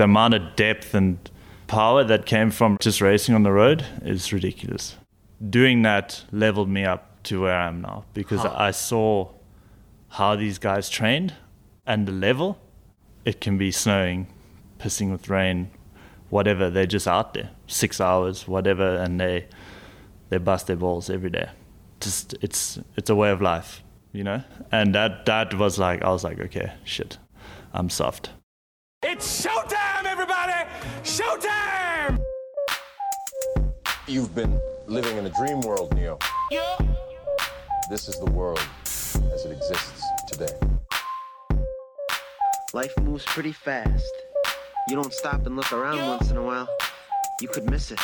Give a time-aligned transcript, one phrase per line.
[0.00, 1.18] The amount of depth and
[1.66, 4.96] power that came from just racing on the road is ridiculous.
[5.50, 8.54] Doing that leveled me up to where I am now because Huh.
[8.56, 9.28] I saw
[10.08, 11.34] how these guys trained
[11.86, 12.58] and the level.
[13.26, 14.28] It can be snowing,
[14.78, 15.68] pissing with rain,
[16.30, 16.70] whatever.
[16.70, 19.48] They're just out there, six hours, whatever, and they
[20.30, 21.50] they bust their balls every day.
[22.00, 23.82] Just it's it's a way of life,
[24.14, 24.44] you know.
[24.72, 27.18] And that that was like I was like, okay, shit,
[27.74, 28.30] I'm soft.
[29.02, 29.89] It's showtime, everybody!
[31.02, 32.22] Showtime!
[34.06, 36.18] You've been living in a dream world, Neo.
[36.50, 36.76] Yeah.
[37.88, 40.52] This is the world as it exists today.
[42.74, 44.12] Life moves pretty fast.
[44.88, 46.68] You don't stop and look around once in a while,
[47.40, 48.00] you could miss it.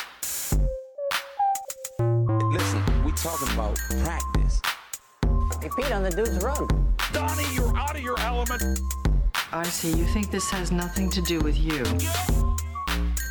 [1.99, 4.63] Listen, we talking about practice.
[5.61, 6.67] Hey, Pete, on the dude's run.
[7.13, 8.81] Donnie, you're out of your element.
[9.53, 9.91] I see.
[9.91, 11.85] You think this has nothing to do with you.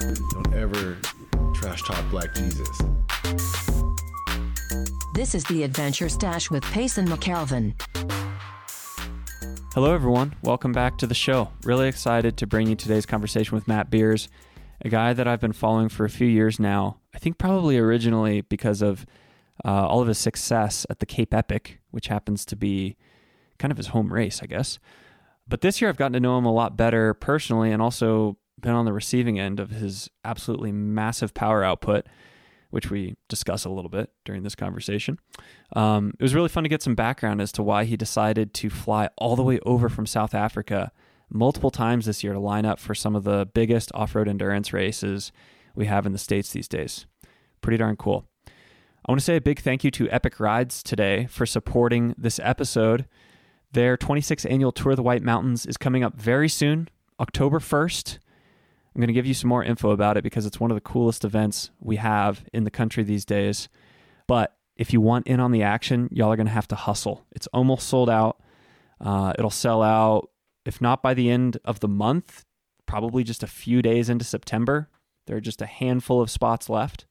[0.05, 0.97] Don't ever
[1.55, 2.77] trash talk Black Jesus.
[5.15, 7.73] This is the Adventure Stache with Payson McElveen.
[9.73, 10.35] Hello, everyone.
[10.43, 11.49] Welcome back to the show.
[11.63, 14.29] Really excited to bring you today's conversation with Matt Beers,
[14.81, 16.99] a guy that I've been following for a few years now.
[17.15, 19.07] I think probably originally because of
[19.65, 22.95] uh, all of his success at the Cape Epic, which happens to be
[23.57, 24.77] kind of his home race, I guess.
[25.47, 28.73] But this year, I've gotten to know him a lot better personally and also been
[28.73, 32.05] on the receiving end of his absolutely massive power output,
[32.69, 35.19] which we discuss a little bit during this conversation.
[35.75, 38.69] Um, it was really fun to get some background as to why he decided to
[38.69, 40.91] fly all the way over from South Africa
[41.29, 44.73] multiple times this year to line up for some of the biggest off road endurance
[44.73, 45.31] races
[45.75, 47.05] we have in the States these days.
[47.61, 48.25] Pretty darn cool.
[48.47, 52.39] I want to say a big thank you to Epic Rides today for supporting this
[52.41, 53.05] episode.
[53.71, 56.87] Their 26th annual Tour of the White Mountains is coming up very soon,
[57.19, 58.19] October 1st.
[58.95, 60.81] I'm going to give you some more info about it because it's one of the
[60.81, 63.67] coolest events we have in the country these days.
[64.25, 67.25] But if you want in on the action, y'all are going to have to hustle.
[67.33, 68.39] It's almost sold out.
[69.01, 70.29] Uh, it'll sell out,
[70.65, 72.45] if not by the end of the month,
[72.85, 74.89] probably just a few days into September.
[75.27, 77.05] There are just a handful of spots left.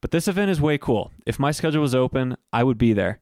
[0.00, 1.12] But this event is way cool.
[1.26, 3.20] If my schedule was open, I would be there.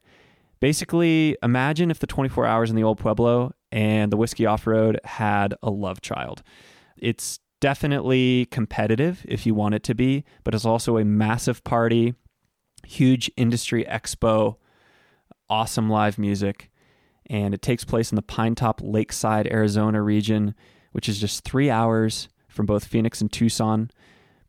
[0.61, 4.99] Basically, imagine if the 24 hours in the Old Pueblo and the Whiskey Off Road
[5.03, 6.43] had a love child.
[6.97, 12.13] It's definitely competitive if you want it to be, but it's also a massive party,
[12.85, 14.55] huge industry expo,
[15.49, 16.69] awesome live music.
[17.29, 20.55] And it takes place in the Pinetop-Lakeside, Arizona region,
[20.93, 23.91] which is just three hours from both Phoenix and Tucson.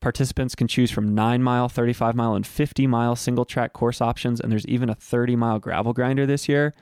[0.01, 4.41] Participants can choose from 9 mile, 35 mile, and 50 mile single track course options,
[4.41, 6.75] and there's even a 30 mile gravel grinder this year.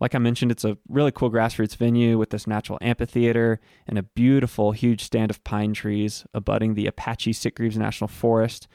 [0.00, 4.02] Like I mentioned, it's a really cool grassroots venue with this natural amphitheater and a
[4.02, 8.68] beautiful, huge stand of pine trees abutting the Apache Sitgreaves National Forest.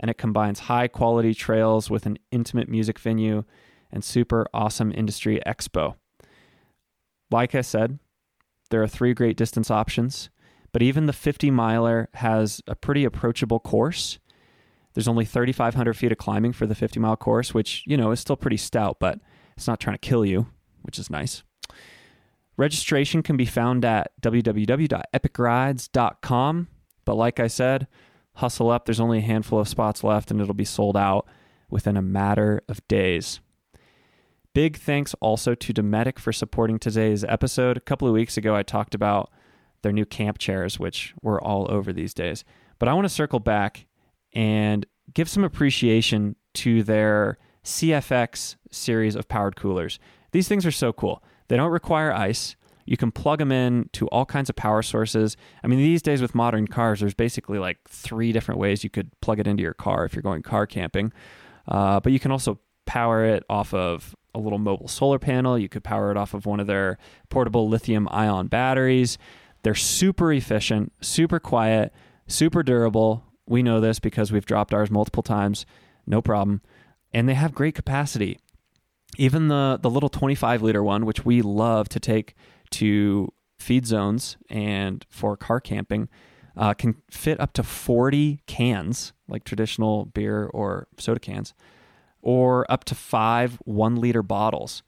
[0.00, 3.44] And it combines high quality trails with an intimate music venue
[3.90, 5.96] and super awesome industry expo.
[7.30, 7.98] Like I said,
[8.70, 10.30] there are three great distance options,
[10.72, 14.18] but even the 50 miler has a pretty approachable course.
[14.94, 18.20] There's only 3,500 feet of climbing for the 50 mile course, which, you know, is
[18.20, 19.18] still pretty stout, but
[19.56, 20.46] it's not trying to kill you,
[20.82, 21.42] which is nice.
[22.56, 26.68] Registration can be found at www.epicrides.com.
[27.04, 27.88] But like I said,
[28.34, 28.84] hustle up.
[28.84, 31.26] There's only a handful of spots left, and it'll be sold out
[31.70, 33.40] within a matter of days.
[34.54, 37.78] Big thanks also to Dometic for supporting today's episode.
[37.78, 39.30] A couple of weeks ago, I talked about
[39.80, 42.44] their new camp chairs, which we're all over these days.
[42.78, 43.86] But I want to circle back
[44.34, 44.84] and
[45.14, 49.98] give some appreciation to their CFX series of powered coolers.
[50.32, 51.22] These things are so cool.
[51.48, 52.56] They don't require ice.
[52.84, 55.36] You can plug them in to all kinds of power sources.
[55.62, 59.10] I mean, these days with modern cars, there's basically like three different ways you could
[59.20, 61.12] plug it into your car if you're going car camping.
[61.68, 65.58] Uh, but you can also power it off of a little mobile solar panel.
[65.58, 66.98] You could power it off of one of their
[67.28, 69.18] portable lithium ion batteries.
[69.62, 71.92] They're super efficient, super quiet,
[72.26, 73.24] super durable.
[73.46, 75.66] We know this because we've dropped ours multiple times.
[76.06, 76.62] No problem.
[77.12, 78.38] And they have great capacity.
[79.18, 82.34] Even the the little 25 liter one, which we love to take
[82.70, 86.08] to feed zones and for car camping,
[86.56, 91.54] uh, can fit up to 40 cans, like traditional beer or soda cans,
[92.20, 94.82] or up to five one liter bottles.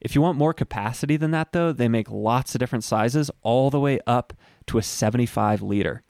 [0.00, 3.70] If you want more capacity than that, though, they make lots of different sizes, all
[3.70, 4.34] the way up
[4.66, 6.02] to a 75 liter.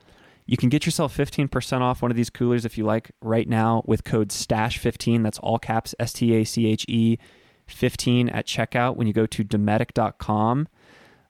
[0.46, 3.82] You can get yourself 15% off one of these coolers if you like right now
[3.84, 5.22] with code STACHE15.
[5.24, 7.18] That's all caps S T A C H E
[7.66, 10.68] 15 at checkout when you go to Dometic.com.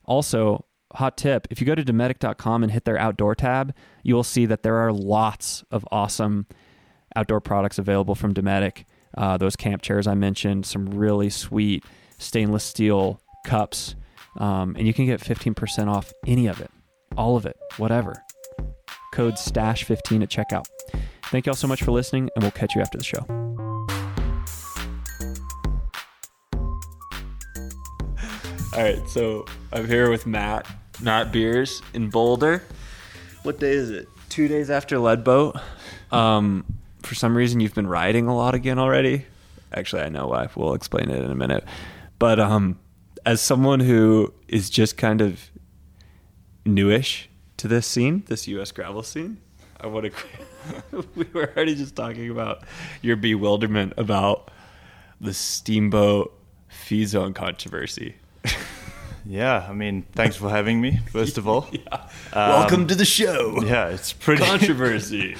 [0.05, 3.73] Also, hot tip if you go to Dometic.com and hit their outdoor tab,
[4.03, 6.45] you will see that there are lots of awesome
[7.15, 8.85] outdoor products available from Dometic.
[9.17, 11.83] Uh, those camp chairs I mentioned, some really sweet
[12.19, 13.95] stainless steel cups,
[14.37, 16.69] um, and you can get 15% off any of it,
[17.17, 18.23] all of it, whatever.
[19.17, 20.67] Code STACHE15 at checkout.
[21.31, 23.25] Thank you all so much for listening, and we'll catch you after the show.
[28.75, 30.67] All right, so I'm here with Matt,
[31.01, 32.61] Matt Beers in Boulder.
[33.41, 34.07] What day is it?
[34.29, 35.59] Two days after Leadboat.
[36.11, 36.63] Um,
[37.01, 39.25] for some reason, you've been riding a lot again already.
[39.73, 40.47] Actually, I know why.
[40.55, 41.63] We'll explain it in a minute.
[42.19, 42.77] But um,
[43.25, 45.49] as someone who is just kind of
[46.65, 48.71] newish to this scene, this U.S.
[48.71, 49.37] gravel scene,
[49.79, 51.05] I want to.
[51.15, 52.63] we were already just talking about
[53.01, 54.51] your bewilderment about
[55.19, 56.33] the steamboat
[56.67, 58.15] feed zone controversy.
[59.29, 61.67] Yeah, I mean, thanks for having me, first of all.
[61.71, 62.09] yeah.
[62.31, 63.61] Um, Welcome to the show.
[63.61, 64.41] Yeah, it's pretty.
[64.41, 65.35] Controversy.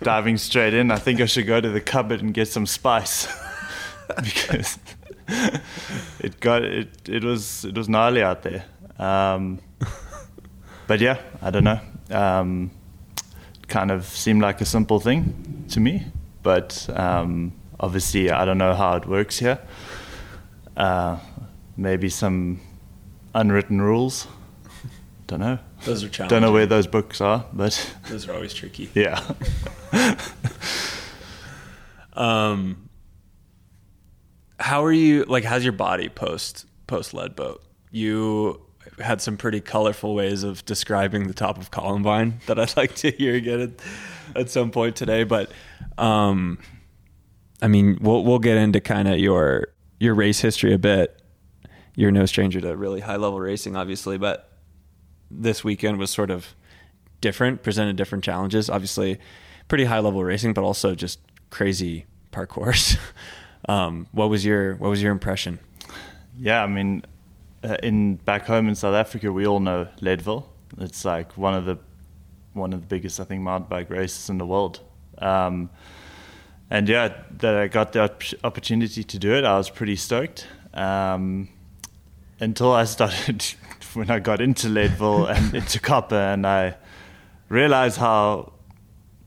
[0.00, 3.26] diving straight in, I think I should go to the cupboard and get some spice.
[4.22, 4.78] because
[6.20, 8.64] it got it it was it was gnarly out there.
[8.98, 9.58] Um,
[10.92, 11.80] but yeah, I don't know.
[12.10, 12.70] Um,
[13.66, 16.04] kind of seemed like a simple thing to me,
[16.42, 19.58] but um, obviously I don't know how it works here.
[20.76, 21.18] Uh,
[21.78, 22.60] maybe some
[23.34, 24.26] unwritten rules.
[25.28, 25.58] Don't know.
[25.86, 26.28] Those are challenging.
[26.28, 28.90] Don't know where those books are, but those are always tricky.
[28.92, 29.18] Yeah.
[32.12, 32.90] um,
[34.60, 35.24] how are you?
[35.24, 37.60] Like, how's your body post post Leadboat?
[37.90, 38.60] You
[38.98, 43.10] had some pretty colorful ways of describing the top of Columbine that I'd like to
[43.10, 45.24] hear again at, at some point today.
[45.24, 45.50] But,
[45.98, 46.58] um,
[47.60, 49.68] I mean, we'll we'll get into kind of your
[50.00, 51.22] your race history a bit
[51.94, 54.50] you're no stranger to really high level racing, obviously, but
[55.30, 56.54] this weekend was sort of
[57.20, 58.70] different, presented different challenges.
[58.70, 59.18] Obviously,
[59.68, 61.20] pretty high level racing, but also just
[61.50, 62.96] crazy parcours.
[63.68, 65.58] um, what was your What was your impression?
[66.38, 67.04] Yeah, I mean,
[67.64, 70.48] uh, in back home in South Africa, we all know Leadville.
[70.78, 71.78] It's like one of the
[72.52, 74.80] one of the biggest, I think, mountain bike races in the world.
[75.18, 75.70] Um,
[76.70, 78.10] and yeah, that I got the
[78.44, 80.46] opportunity to do it, I was pretty stoked.
[80.74, 81.48] Um,
[82.40, 83.44] until I started
[83.94, 86.76] when I got into Leadville and into copper, and I
[87.48, 88.52] realized how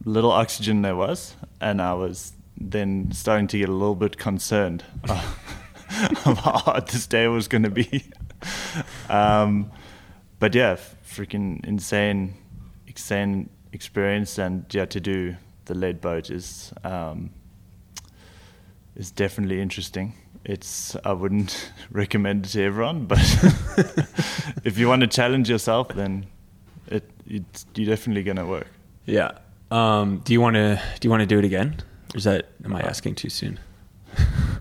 [0.03, 4.83] little oxygen there was, and I was then starting to get a little bit concerned
[5.09, 8.03] of how hard this day was going to be.
[9.09, 9.71] Um,
[10.39, 10.75] but yeah,
[11.07, 12.35] freaking insane,
[12.87, 17.29] insane experience, and yeah, to do the Leadboat is um,
[18.95, 20.13] is definitely interesting
[20.45, 23.19] it's I wouldn't recommend it to everyone, but
[24.63, 26.27] if you want to challenge yourself, then
[26.87, 28.67] it it's you're definitely gonna work.
[29.05, 29.31] Yeah.
[29.71, 31.75] Um, do you want to do you want to do it again?
[32.13, 33.59] Or is that am I uh, asking too soon?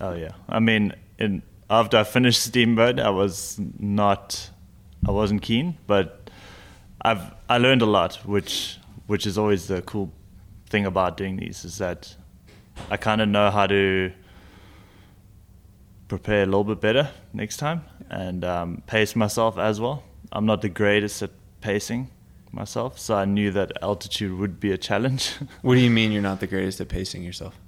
[0.01, 0.33] oh yeah.
[0.49, 4.51] I mean, in, after I finished Steamboat, I was not
[5.07, 6.31] I wasn't keen, but
[7.03, 10.13] I've I learned a lot, which which is always the cool
[10.69, 12.17] thing about doing these is that
[12.91, 14.13] I kind of know how to
[16.09, 20.03] prepare a little bit better next time and um, pace myself as well.
[20.33, 22.11] I'm not the greatest at pacing
[22.51, 25.33] myself, so I knew that altitude would be a challenge.
[25.63, 27.59] what do you mean you're not the greatest at pacing yourself?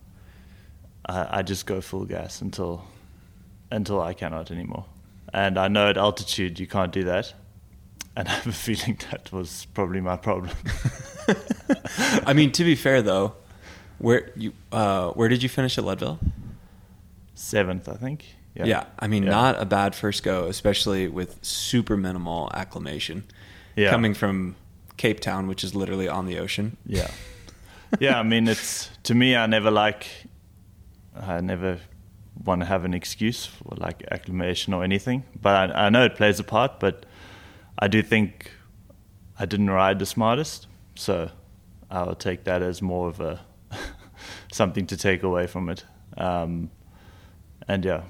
[1.06, 2.84] I, I just go full gas until
[3.70, 4.86] until I cannot anymore.
[5.32, 7.34] And I know at altitude you can't do that.
[8.16, 10.52] And I have a feeling that was probably my problem.
[12.26, 13.34] I mean, to be fair though,
[13.98, 16.18] where you uh, where did you finish at Leadville?
[17.36, 18.24] seventh, I think.
[18.54, 19.30] Yeah, yeah I mean, yeah.
[19.30, 23.24] not a bad first go, especially with super minimal acclimation.
[23.76, 23.90] Yeah.
[23.90, 24.56] Coming from
[24.96, 26.76] Cape Town, which is literally on the ocean.
[26.86, 27.10] Yeah.
[28.00, 30.06] yeah, I mean, it's to me, I never like,
[31.14, 31.78] I never
[32.44, 35.24] want to have an excuse for like acclimation or anything.
[35.40, 37.06] But I, I know it plays a part, but
[37.78, 38.50] I do think
[39.38, 40.66] I didn't ride the smartest.
[40.94, 41.30] So
[41.90, 43.40] I'll take that as more of a
[44.52, 45.84] something to take away from it.
[46.16, 46.70] Um,
[47.68, 48.02] and yeah,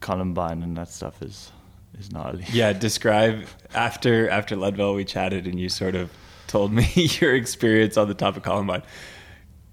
[0.00, 1.52] Columbine and that stuff is
[1.98, 2.44] is gnarly.
[2.52, 6.10] Yeah, describe after after Leadville we chatted and you sort of
[6.46, 8.82] told me your experience on the top of Columbine.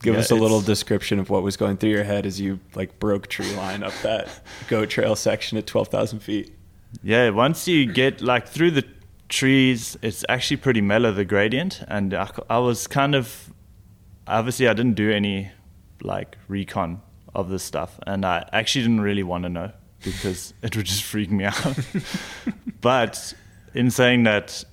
[0.05, 2.59] Give yeah, us a little description of what was going through your head as you
[2.75, 4.29] like broke tree line up that
[4.67, 6.53] goat trail section at twelve thousand feet.
[7.01, 8.85] Yeah, once you get like through the
[9.29, 13.51] trees, it's actually pretty mellow the gradient, and I, I was kind of
[14.27, 15.49] obviously I didn't do any
[16.03, 17.01] like recon
[17.33, 19.71] of this stuff, and I actually didn't really want to know
[20.03, 21.79] because it would just freak me out.
[22.81, 23.33] but
[23.73, 24.63] in saying that,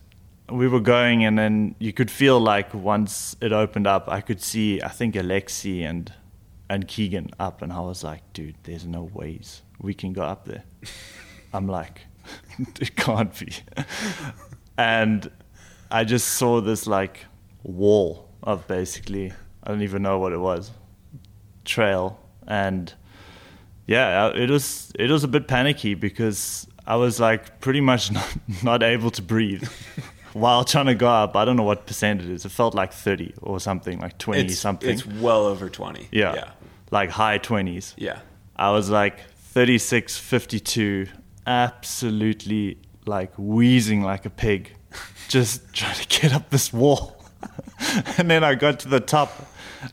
[0.51, 4.43] we were going, and then you could feel like once it opened up, I could
[4.43, 6.13] see I think Alexey and
[6.69, 10.47] and Keegan up, and I was like, dude, there's no ways we can go up
[10.47, 10.65] there.
[11.53, 12.03] I'm like,
[12.81, 13.53] it can't be.
[14.79, 15.31] and
[15.91, 17.27] I just saw this like
[17.63, 19.33] wall of basically
[19.63, 20.71] I don't even know what it was
[21.65, 22.93] trail and
[23.87, 28.37] yeah it was it was a bit panicky because I was like pretty much not,
[28.63, 29.69] not able to breathe
[30.35, 32.93] while trying to go up I don't know what percent it is it felt like
[32.93, 36.09] 30 or something like 20 It's something It's well over twenty.
[36.13, 36.51] yeah, Yeah.
[36.91, 38.21] like high 20s Yeah.
[38.57, 39.21] I was like
[39.55, 41.07] 36, 52,
[41.47, 44.71] absolutely like wheezing like a pig,
[45.29, 47.17] just trying to get up this wall.
[48.19, 49.31] and then I got to the top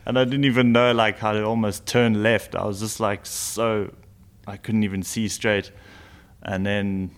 [0.06, 2.56] and I didn't even know like how to almost turn left.
[2.56, 3.92] I was just like so,
[4.48, 5.72] I couldn't even see straight.
[6.44, 7.12] And then,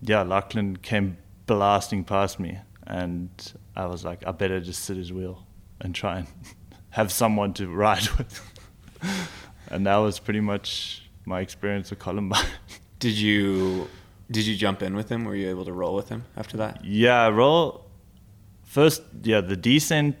[0.00, 3.28] yeah, Lachlan came blasting past me and
[3.74, 5.44] I was like, I better just sit his wheel
[5.80, 6.28] and try and
[6.90, 8.40] have someone to ride with.
[9.68, 12.46] and that was pretty much my experience with Columbine.
[13.00, 13.88] Did you
[14.30, 15.24] did you jump in with him?
[15.24, 16.84] Were you able to roll with him after that?
[16.84, 17.86] yeah, roll
[18.64, 19.02] first.
[19.22, 20.16] Yeah, the descent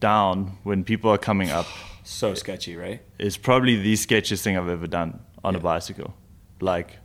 [0.00, 1.66] down when people are coming up
[2.04, 3.02] So sketchy, right?
[3.18, 6.14] It's probably the sketchiest thing I've ever done on a bicycle.
[6.60, 6.96] Like,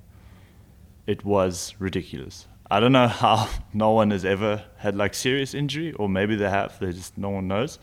[1.05, 2.47] it was ridiculous.
[2.69, 6.49] I don't know how no one has ever had like serious injury, or maybe they
[6.49, 6.79] have.
[6.79, 7.79] They just no one knows.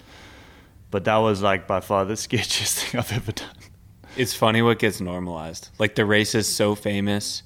[0.90, 3.56] But that was like by far the sketchiest thing I've ever done.
[4.16, 5.70] It's funny what gets normalized.
[5.78, 7.42] Like the race is so famous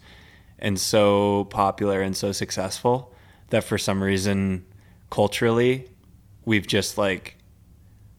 [0.59, 3.13] and so popular and so successful
[3.51, 4.65] that for some reason
[5.11, 5.87] culturally
[6.47, 7.37] we've just like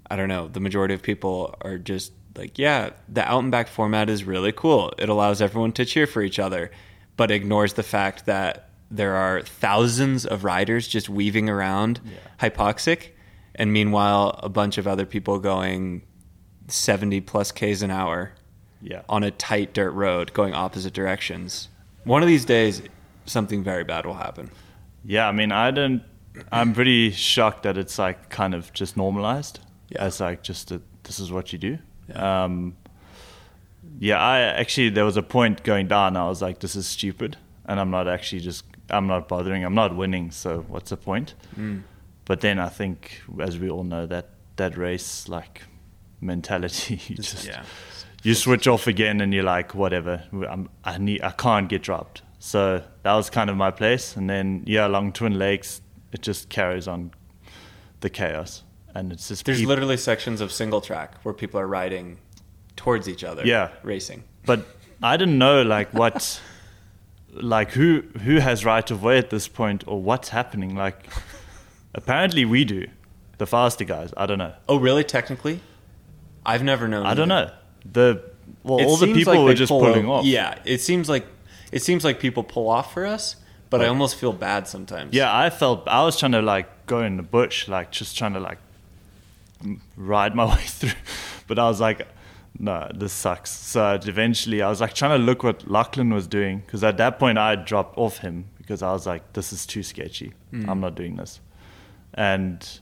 [0.09, 3.67] I don't know, the majority of people are just like, yeah, the out and back
[3.67, 4.93] format is really cool.
[4.99, 6.69] It allows everyone to cheer for each other,
[7.17, 11.99] but ignores the fact that there are thousands of riders just weaving around
[12.39, 13.09] hypoxic
[13.55, 16.01] and meanwhile a bunch of other people going
[16.67, 18.33] 70 plus Ks an hour
[18.81, 19.01] Yeah.
[19.09, 21.69] on a tight dirt road going opposite directions.
[22.03, 22.81] One of these days,
[23.25, 24.51] something very bad will happen.
[25.03, 26.03] Yeah, I mean, I don't.
[26.51, 29.59] I'm pretty shocked that it's like kind of just normalized.
[29.89, 30.03] Yeah.
[30.03, 31.77] As like just that this is what you do.
[32.13, 32.75] Um,
[33.99, 36.17] yeah, I actually there was a point going down.
[36.17, 38.65] I was like, this is stupid, and I'm not actually just.
[38.89, 39.63] I'm not bothering.
[39.63, 40.31] I'm not winning.
[40.31, 41.33] So what's the point?
[41.55, 41.79] Hmm.
[42.25, 45.61] But then I think, as we all know, that that race like
[46.21, 47.63] mentality, you just yeah.
[48.23, 52.23] you switch off again and you're like whatever I'm, i need i can't get dropped
[52.39, 56.49] so that was kind of my place and then yeah along twin lakes it just
[56.49, 57.11] carries on
[57.99, 58.63] the chaos
[58.95, 62.17] and it's just There's literally sections of single track where people are riding
[62.77, 63.45] towards each other.
[63.45, 63.71] Yeah.
[63.83, 64.23] Racing.
[64.45, 64.65] but
[65.03, 66.39] i didn't know like what
[67.41, 71.05] like who who has right of way at this point or what's happening like
[71.93, 72.87] apparently we do
[73.37, 75.03] the faster guys i don't know Oh, really?
[75.03, 75.59] Technically?
[76.45, 77.05] I've never known.
[77.05, 77.51] i don't know
[77.91, 78.23] the
[78.63, 81.09] well It all the people like were just pull pulling o- off Yeah, it seems
[81.09, 81.25] like
[81.71, 83.35] it seems like people pull off for us,
[83.69, 85.13] but I almost feel bad sometimes.
[85.13, 88.33] Yeah, I felt I was trying to like go in the bush, like just trying
[88.33, 88.59] to like
[89.97, 90.91] ride my way through,
[91.47, 92.07] but I was like,
[92.57, 93.51] no, this sucks.
[93.51, 97.19] So eventually, I was like trying to look what Lachlan was doing because at that
[97.19, 100.33] point I had dropped off him because I was like, this is too sketchy.
[100.67, 101.41] I'm not doing this,
[102.13, 102.79] and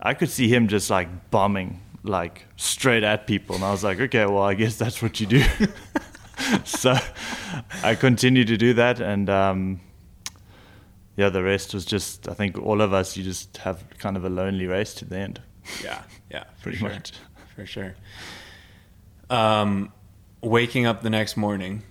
[0.00, 4.00] I could see him just like bombing like straight at people, and I was like,
[4.00, 5.44] okay, well, I guess that's what you do.
[6.64, 6.96] so
[7.82, 9.80] I continued to do that, and um,
[11.16, 14.24] yeah, the rest was just I think all of us you just have kind of
[14.24, 15.40] a lonely race to the end,
[15.82, 16.90] yeah, yeah, pretty sure.
[16.90, 17.12] much.
[17.54, 17.94] for sure.
[19.30, 19.92] Um,
[20.42, 21.82] waking up the next morning.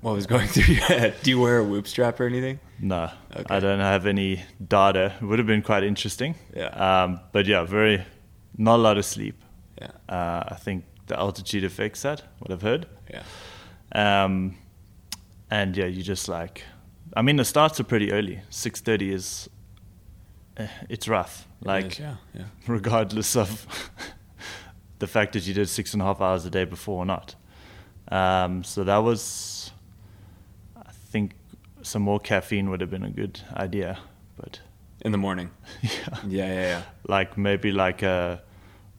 [0.00, 1.14] What was going through your head?
[1.22, 2.60] Do you wear a whoop strap or anything?
[2.80, 3.44] No, Okay.
[3.54, 5.12] I don't have any data.
[5.20, 6.34] It would have been quite interesting.
[6.54, 6.66] Yeah.
[6.68, 8.04] Um, but yeah, very
[8.56, 9.42] not a lot of sleep.
[9.80, 12.22] Yeah, Uh, I think the altitude affects that.
[12.38, 12.86] What I've heard.
[13.10, 13.22] yeah,
[13.92, 14.56] Um,
[15.50, 16.62] and yeah, you just like,
[17.16, 18.40] I mean, the starts are pretty early.
[18.50, 19.48] Six thirty is,
[20.56, 21.46] eh, it's rough.
[21.60, 22.44] It Like, is, yeah, yeah.
[22.66, 23.66] regardless of
[24.98, 27.34] the fact that you did six and a half hours a day before or not.
[28.08, 29.72] Um, so that was,
[30.76, 31.32] I think,
[31.82, 33.98] some more caffeine would have been a good idea,
[34.36, 34.60] but
[35.04, 35.50] In the morning.
[35.82, 35.90] yeah,
[36.26, 36.82] Yeah, yeah, yeah.
[37.08, 38.42] like maybe like a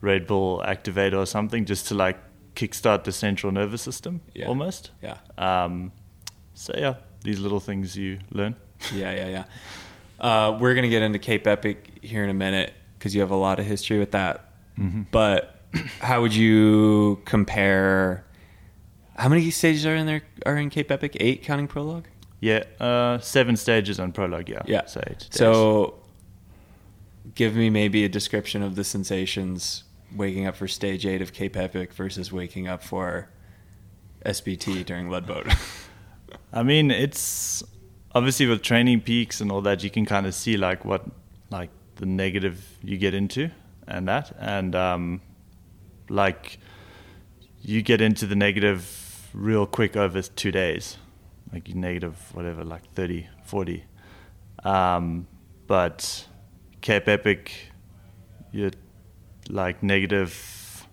[0.00, 2.18] Red Bull activator or something, just to like
[2.54, 4.46] kickstart the central nervous system, Yeah.
[4.46, 4.90] almost.
[5.02, 5.92] Yeah, Um,
[6.54, 8.54] so yeah, these little things you learn.
[8.94, 9.44] yeah, yeah, yeah.
[10.20, 13.36] Uh, we're gonna get into Cape Epic here in a minute because you have a
[13.36, 14.44] lot of history with that.
[15.10, 15.57] But
[16.00, 18.24] how would you compare?
[19.16, 20.22] How many stages are in there?
[20.46, 21.16] Are in Cape Epic?
[21.20, 22.06] Eight, counting prologue.
[22.40, 24.48] Yeah, uh, seven stages on prologue.
[24.48, 24.86] Yeah, Yeah.
[24.86, 25.02] so.
[25.30, 25.94] So,
[27.34, 29.84] give me maybe a description of the sensations
[30.14, 33.28] waking up for stage eight of Cape Epic versus waking up for
[34.24, 35.54] SBT during Leadboat.
[36.52, 37.62] I mean, it's
[38.14, 41.04] obviously with training peaks and all that, you can kind of see like what,
[41.50, 43.50] like the negative you get into
[43.86, 44.32] and that.
[44.38, 45.20] And um,
[46.08, 46.58] like
[47.60, 50.96] you get into the negative real quick over two days,
[51.52, 53.84] like negative whatever, like 30, 40.
[54.64, 55.26] Um,
[55.66, 56.26] but
[56.80, 57.52] Cape Epic,
[58.52, 58.70] you're
[59.48, 60.86] like negative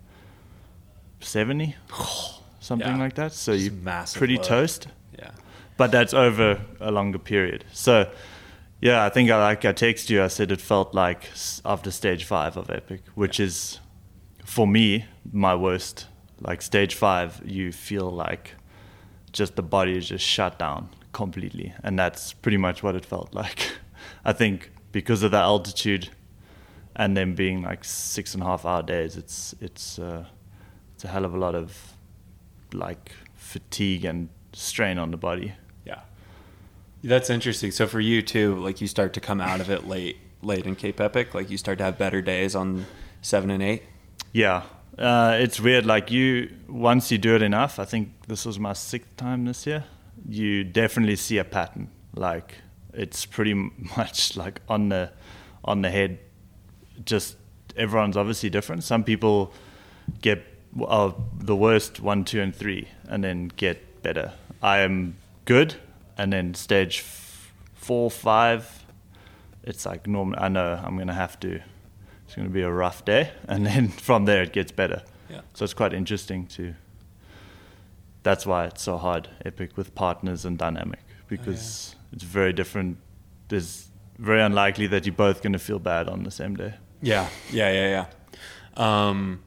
[1.20, 1.76] 70,
[2.60, 2.98] something Yeah.
[2.98, 3.34] like that.
[3.34, 4.46] So Just you're massive pretty load.
[4.46, 5.32] toast yeah.
[5.78, 7.66] but that's over a longer period.
[7.74, 8.10] So,
[8.82, 10.24] yeah, I think I like I texted you.
[10.24, 11.30] I said it felt like
[11.64, 13.80] after stage five of Epic, which is
[14.46, 16.08] for me my worst.
[16.40, 18.52] Like stage five, you feel like
[19.32, 23.34] just the body is just shut down completely, and that's pretty much what it felt
[23.34, 23.72] like.
[24.26, 26.10] I think because of the altitude
[26.96, 30.26] and then being like six and a half hour days, it's it's uh,
[30.94, 31.94] it's a hell of a lot of
[32.74, 35.54] like fatigue and strain on the body.
[35.86, 36.02] Yeah.
[37.04, 37.72] That's interesting.
[37.72, 40.76] So for you too, like you start to come out of it late, late in
[40.76, 41.34] Cape Epic.
[41.34, 42.86] Like you start to have better days on
[43.22, 43.84] seven and eight.
[44.36, 44.64] Yeah,
[44.98, 45.86] uh, it's weird.
[45.86, 49.66] Like you, once you do it enough, I think this was my sixth time this
[49.66, 49.86] year.
[50.28, 51.90] You definitely see a pattern.
[52.14, 52.56] Like
[52.94, 53.54] it's pretty
[53.98, 55.14] much like on the
[55.64, 56.20] on the head.
[57.06, 57.38] Just
[57.78, 58.84] everyone's obviously different.
[58.84, 59.54] Some people
[60.22, 60.44] get
[60.86, 64.34] uh, the worst one, two, and three, and then get better.
[64.62, 65.16] I am
[65.46, 65.76] good,
[66.18, 68.84] and then stage f- four, five.
[69.64, 70.38] It's like normal.
[70.38, 71.62] I know I'm gonna have to
[72.36, 75.04] it's going to be a rough day, and then from there it gets better.
[75.30, 75.42] Yeah.
[75.54, 76.76] So it's quite interesting to.
[78.24, 81.00] That's why it's so hard, epic with partners and dynamic,
[81.30, 82.98] because it's very different.
[83.48, 83.88] There's
[84.18, 86.74] very unlikely that you're both going to feel bad on the same day.
[87.02, 88.06] Yeah, yeah, yeah,
[88.78, 89.08] yeah.
[89.08, 89.42] Um,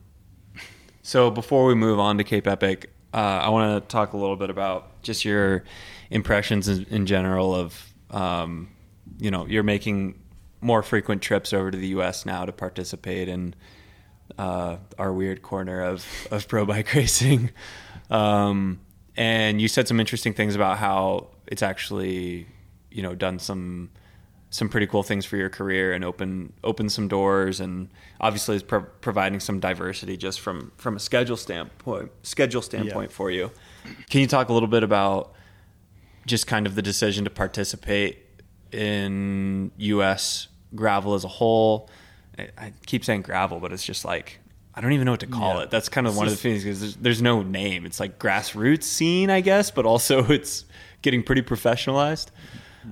[1.02, 4.36] so before we move on to Cape Epic, uh, I want to talk a little
[4.36, 5.64] bit about just your
[6.08, 8.70] impressions in, in general of, um,
[9.18, 10.18] you know, you're making
[10.60, 12.26] more frequent trips over to the U.S.
[12.26, 13.54] now to participate in
[14.36, 17.50] uh, our weird corner of of pro bike racing.
[18.10, 18.80] Um,
[19.16, 22.46] and you said some interesting things about how it's actually,
[22.90, 23.90] you know, done some
[24.50, 27.88] some pretty cool things for your career and open open some doors and
[28.20, 33.30] obviously is pro- providing some diversity just from from a schedule standpoint schedule standpoint for
[33.30, 33.50] you.
[34.08, 35.34] Can you talk a little bit about
[36.26, 38.24] just kind of the decision to participate
[38.72, 40.48] in U.S.
[40.74, 41.88] gravel as a whole?
[42.38, 44.40] I, I keep saying gravel, but it's just like
[44.74, 45.62] I don't even know what to call Yeah.
[45.64, 45.70] it.
[45.70, 47.84] That's kind of It's one of the things because there's, there's no name.
[47.84, 50.64] It's like grassroots scene, I guess, but also it's
[51.02, 52.28] getting pretty professionalized.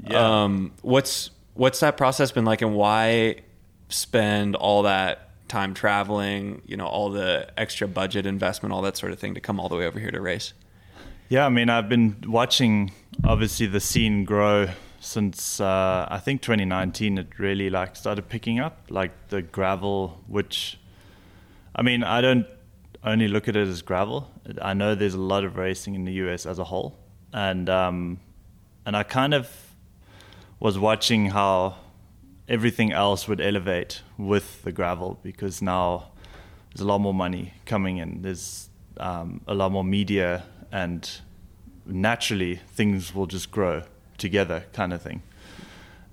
[0.09, 0.43] Yeah.
[0.45, 3.37] Um, what's what's that process been like, and why
[3.89, 6.61] spend all that time traveling?
[6.67, 9.69] You know, all the extra budget investment, all that sort of thing, to come all
[9.69, 10.53] the way over here to race.
[11.29, 12.93] Yeah, I mean, I've been watching
[13.25, 14.69] obviously the scene grow
[15.01, 17.19] since uh, I think 2019.
[17.19, 20.21] It really like started picking up, like the gravel.
[20.27, 20.79] Which,
[21.75, 22.47] I mean, I don't
[23.05, 24.31] only look at it as gravel.
[24.61, 26.99] I know there's a lot of racing in the US as a whole,
[27.33, 28.21] and um,
[28.85, 29.51] and I kind of
[30.59, 31.77] was watching how
[32.49, 36.11] everything else would elevate with the gravel because now
[36.71, 38.23] there's a lot more money coming in.
[38.23, 41.09] There's um, a lot more media, and
[41.85, 43.83] naturally things will just grow
[44.19, 45.23] together, kind of thing.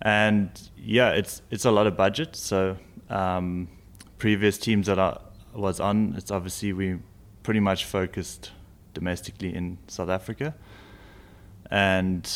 [0.02, 2.36] And yeah, it's it's a lot of budget.
[2.36, 2.78] So
[3.10, 3.68] um,
[4.18, 5.18] previous teams that I
[5.54, 7.00] was on, it's obviously we
[7.44, 8.52] pretty much focused
[8.94, 10.56] domestically in South Africa.
[11.70, 12.30] And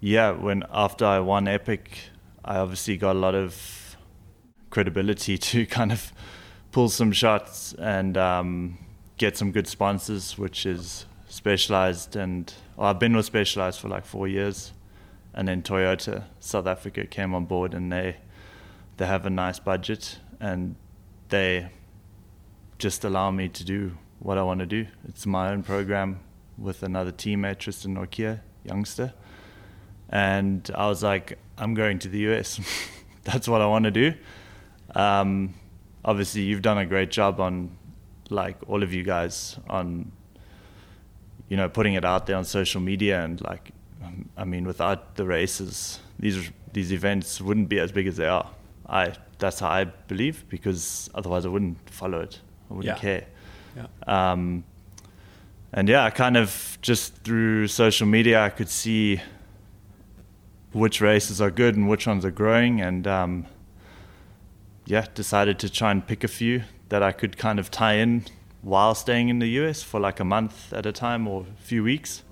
[0.00, 1.98] yeah, when after I won Epic,
[2.44, 3.96] I obviously got a lot of
[4.70, 6.12] credibility to kind of
[6.72, 8.78] pull some shots and um,
[9.16, 12.16] get some good sponsors, which is Specialized.
[12.16, 14.72] And well, I've been with Specialized for like four years,
[15.36, 18.16] and then Toyota South Africa came on board, and they
[18.96, 20.74] they have a nice budget, and
[21.28, 21.68] they
[22.78, 24.86] just allow me to do what I want to do.
[25.08, 26.20] It's my own program
[26.58, 29.12] with another teammate, Tristan Nortje, youngster.
[30.08, 32.60] And I was like, I'm going to the US.
[33.24, 34.14] That's what I want to do.
[34.94, 35.54] Um,
[36.04, 37.76] obviously, you've done a great job on,
[38.30, 40.12] like, all of you guys on,
[41.48, 43.22] you know, putting it out there on social media.
[43.22, 43.72] And, like,
[44.36, 48.48] I mean, without the races, these, these events wouldn't be as big as they are.
[48.88, 52.40] I, that's how I believe, because otherwise I wouldn't follow it.
[52.70, 53.00] I wouldn't Yeah.
[53.00, 53.24] care.
[53.76, 53.86] Yeah.
[54.32, 54.64] Um,
[55.72, 59.20] and yeah, I kind of just through social media, I could see
[60.72, 63.46] which races are good and which ones are growing, and um,
[64.84, 68.24] yeah, decided to try and pick a few that I could kind of tie in
[68.62, 71.82] while staying in the US for like a month at a time or a few
[71.82, 72.22] weeks.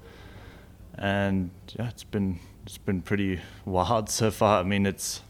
[0.99, 4.61] And yeah, it's been it's been pretty wild so far.
[4.61, 5.23] I mean, it's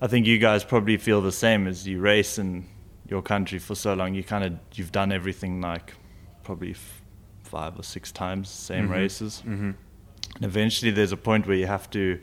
[0.00, 2.66] I think you guys probably feel the same as you race in
[3.08, 4.14] your country for so long.
[4.14, 5.94] You kind of you've done everything like
[6.42, 7.02] probably f-
[7.44, 8.92] five or six times, same Mhm.
[8.92, 9.42] races.
[9.46, 9.74] Mhm.
[10.36, 12.18] And eventually, there's a point where you have to.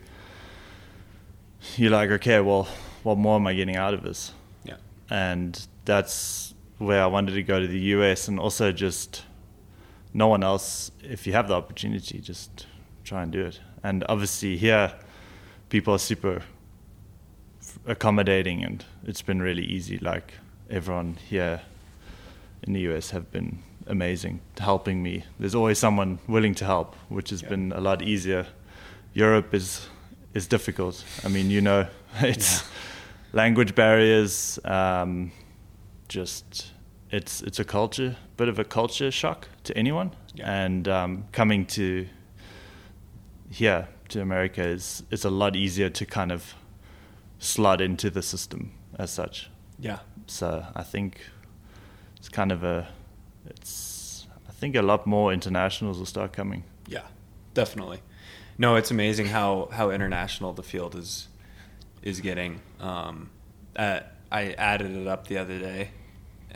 [1.76, 2.68] You're like, okay, well,
[3.02, 4.32] what more am I getting out of this?
[4.64, 4.76] Yeah.
[5.10, 9.24] And that's where I wanted to go to the US, and also just
[10.12, 10.90] no one else.
[11.02, 12.66] If you have the opportunity, just
[13.04, 13.60] try and do it.
[13.82, 14.92] And obviously, here,
[15.68, 16.42] people are super
[17.86, 19.98] accommodating and it's been really easy.
[19.98, 20.34] Like
[20.68, 21.62] everyone here
[22.62, 25.24] in the US have been amazing helping me.
[25.38, 28.46] There's always someone willing to help which has been a lot easier.
[29.14, 29.88] Europe is
[30.34, 31.04] is difficult.
[31.24, 31.86] I mean you know
[32.20, 32.64] it's
[33.32, 35.32] language barriers um,
[36.08, 36.72] just
[37.10, 42.06] it's it's a culture bit of a culture shock to anyone and um, coming to
[43.50, 46.54] here to America is is a lot easier to kind of
[47.38, 49.50] slot into the system as such.
[49.78, 50.00] Yeah.
[50.26, 51.20] So I think
[52.16, 52.88] it's kind of a
[53.46, 56.64] it's I think a lot more internationals will start coming.
[56.86, 57.06] Yeah,
[57.54, 58.00] definitely.
[58.58, 61.28] No, it's amazing how how international the field is
[62.02, 62.60] is getting.
[62.78, 63.30] Um,
[63.76, 65.90] uh, I added it up the other day,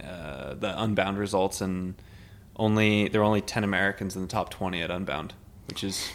[0.02, 1.94] uh, the Unbound results, and
[2.57, 5.35] only there are only ten Americans in the top twenty at Unbound,
[5.68, 6.11] which is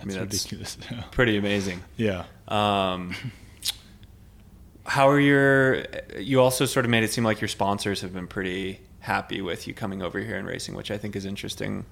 [0.00, 1.02] I mean, That's that's ridiculous, yeah.
[1.10, 1.82] pretty amazing.
[1.96, 2.24] Yeah.
[2.48, 3.14] Um,
[4.84, 5.84] how are your?
[6.18, 9.66] You also sort of made it seem like your sponsors have been pretty happy with
[9.66, 11.84] you coming over here and racing, which I think is interesting.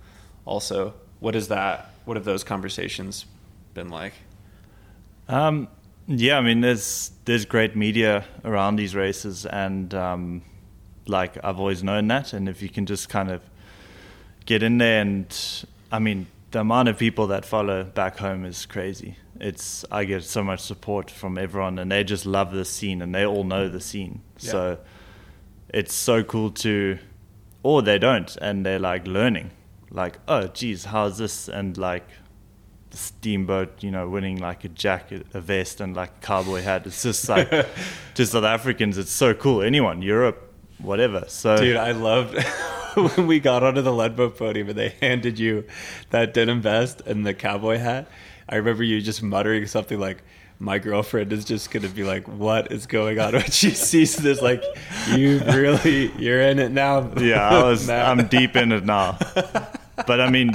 [0.46, 1.92] Also, what is that?
[2.04, 3.26] What have those conversations
[3.74, 4.14] been like?
[5.28, 5.68] Um,
[6.06, 10.42] yeah, I mean, there's there's great media around these races, and um,
[11.06, 12.32] like I've always known that.
[12.32, 13.42] And if you can just kind of
[14.46, 18.66] get in there, and I mean, the amount of people that follow back home is
[18.66, 19.16] crazy.
[19.40, 23.14] It's I get so much support from everyone, and they just love the scene, and
[23.14, 24.22] they all know the scene.
[24.38, 24.50] Yeah.
[24.50, 24.78] So
[25.72, 26.98] it's so cool to,
[27.62, 29.50] or they don't, and they're like learning,
[29.90, 31.48] like, oh, geez, how's this?
[31.48, 32.06] And like
[32.90, 36.86] the steamboat, you know, winning like a jacket, a vest, and like a cowboy hat.
[36.86, 37.48] It's just like,
[38.14, 39.62] to South Africans, it's so cool.
[39.62, 40.49] Anyone, Europe,
[40.82, 41.24] whatever.
[41.28, 42.36] So, Dude, I loved
[42.94, 45.64] when we got onto the Leadboat podium and they handed you
[46.10, 48.08] that denim vest and the cowboy hat.
[48.48, 50.22] I remember you just muttering something like,
[50.58, 54.42] "My girlfriend is just gonna be like, what is going on?" When she sees this,
[54.42, 54.64] like,
[55.14, 57.12] you really, you're in it now.
[57.18, 59.18] yeah, I was, I'm deep in it now.
[60.06, 60.52] But I mean,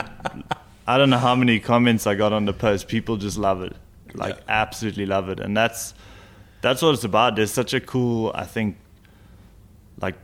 [0.87, 2.87] I don't know how many comments I got on the post.
[2.89, 3.73] People just love it,
[4.13, 5.93] like absolutely love it, and that's
[6.61, 7.35] that's what it's about.
[7.37, 8.75] There's such a cool, I think,
[10.01, 10.15] like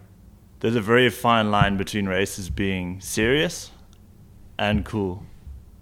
[0.60, 3.72] there's a very fine line between races being serious
[4.58, 5.24] and cool,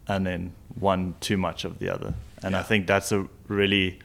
[0.08, 2.14] and then one too much of the other.
[2.42, 4.00] And I think that's a really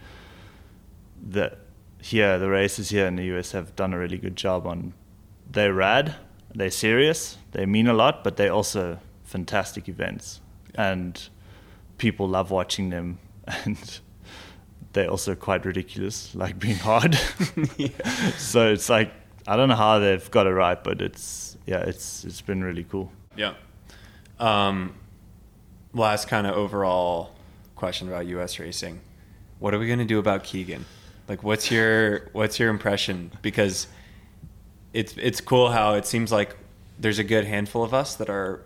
[1.26, 1.56] the
[2.00, 4.92] here the races here in the US have done a really good job on
[5.50, 6.16] they're rad,
[6.54, 10.40] they're serious, they mean a lot, but they're also fantastic events,
[10.74, 11.28] and
[11.98, 14.00] people love watching them, and
[14.92, 17.18] they're also quite ridiculous, like being hard.
[18.38, 19.12] So it's like
[19.46, 22.84] I don't know how they've got it right, but it's yeah, it's it's been really
[22.84, 23.10] cool.
[23.36, 23.54] Yeah.
[24.38, 24.94] Um,
[25.92, 27.32] last kind of overall
[27.76, 28.58] question about U.S.
[28.58, 29.00] racing.
[29.58, 30.84] What are we going to do about Keegan?
[31.28, 33.32] Like, what's your what's your impression?
[33.42, 33.86] Because
[34.92, 36.56] it's it's cool how it seems like
[36.98, 38.62] there's a good handful of us that are,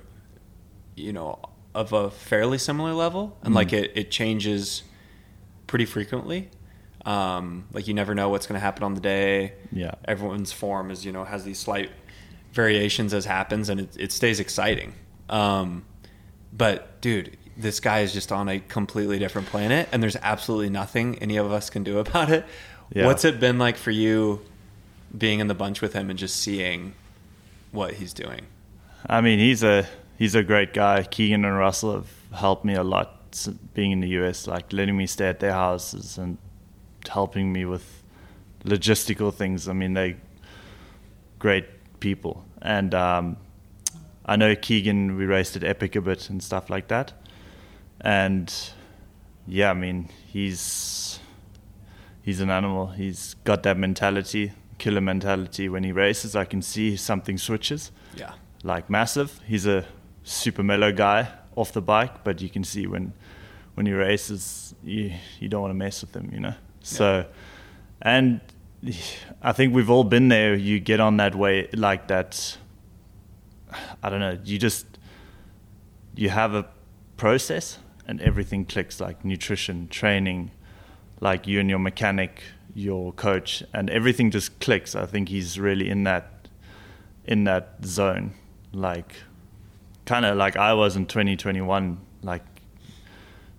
[0.97, 1.39] you know,
[1.75, 3.83] of a fairly similar level, and like Mhm.
[3.85, 4.83] it it changes
[5.67, 6.51] pretty frequently.
[7.05, 9.53] Um, like you never know what's going to happen on the day.
[9.73, 9.95] Yeah.
[10.05, 11.91] everyone's form is you know has these slight
[12.53, 14.95] variations as happens, and it, it stays exciting.
[15.29, 15.85] Um,
[16.53, 21.19] but dude, this guy is just on a completely different planet, and there's absolutely nothing
[21.19, 22.45] any of us can do about it.
[22.93, 23.07] Yeah.
[23.07, 24.41] What's it been like for you,
[25.17, 26.95] being in the bunch with him and just seeing
[27.73, 28.47] what he's doing?
[29.07, 29.87] I mean, he's a
[30.19, 31.03] he's a great guy.
[31.03, 33.15] Keegan and Russell have helped me a lot
[33.75, 36.39] being in the US, like letting me stay at their houses and
[37.09, 38.03] helping me with
[38.65, 39.69] logistical things.
[39.69, 40.17] I mean, they
[41.39, 41.67] great
[42.01, 43.37] people, and um,
[44.27, 45.17] I know Keegan.
[45.17, 47.13] We raced at Epic a bit and stuff like that,
[48.01, 48.53] and
[49.47, 51.19] yeah, I mean, he's
[52.23, 52.89] he's an animal.
[52.89, 55.69] He's got that mentality, killer mentality.
[55.69, 58.33] When he races, I can see something switches Yeah.
[58.63, 59.41] like massive.
[59.47, 59.85] He's a
[60.25, 63.13] super mellow guy off the bike, but you can see when
[63.75, 66.55] when you race is you you don't want to mess with him, you know.
[66.81, 67.27] So,
[68.03, 68.41] and
[69.43, 70.55] I think we've all been there.
[70.55, 72.57] You get on that way like that.
[74.03, 74.39] I don't know.
[74.45, 74.87] You just
[76.15, 76.69] you have a
[77.17, 80.51] process and everything clicks like nutrition, training,
[81.21, 82.43] like you and your mechanic,
[82.75, 84.95] your coach, and everything just clicks.
[84.95, 86.49] I think he's really in that
[87.25, 88.33] in that zone,
[88.73, 89.15] like
[90.07, 92.01] kind of like I was in 2021.
[92.23, 92.45] Like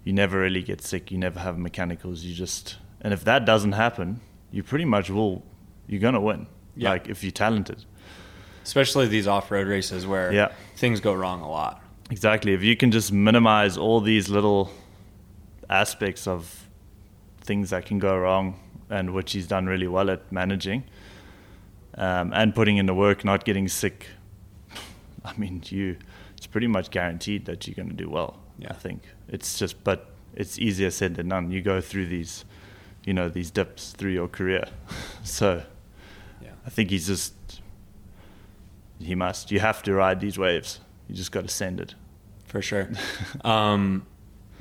[0.03, 2.23] you never really get sick, you never have mechanicals.
[2.23, 5.43] You just and if that doesn't happen, you pretty much will.
[5.87, 6.47] You're gonna win.
[6.75, 6.89] Yeah.
[6.91, 7.85] Like if you're talented.
[8.63, 10.49] Especially these off-road races where Yeah.
[10.75, 11.81] things go wrong a lot.
[12.11, 12.53] Exactly.
[12.53, 14.71] If you can just minimize all these little
[15.69, 16.67] aspects of
[17.41, 18.59] things that can go wrong,
[18.89, 20.83] and which he's done really well at managing,
[21.95, 24.07] um, and putting in the work, not getting sick.
[25.25, 25.97] I mean, you,
[26.37, 28.39] it's pretty much guaranteed that you're going to do well.
[28.57, 28.67] Yeah.
[28.71, 31.51] I think it's just, but it's easier said than done.
[31.51, 32.45] You go through these,
[33.09, 34.65] you know, these dips through your career,
[35.23, 35.63] so
[36.45, 36.51] Yeah.
[36.67, 37.33] I think he's just,
[38.99, 39.51] he must.
[39.51, 40.79] You have to ride these waves.
[41.07, 41.95] You just got to send it.
[42.45, 42.87] For sure.
[43.43, 44.05] um,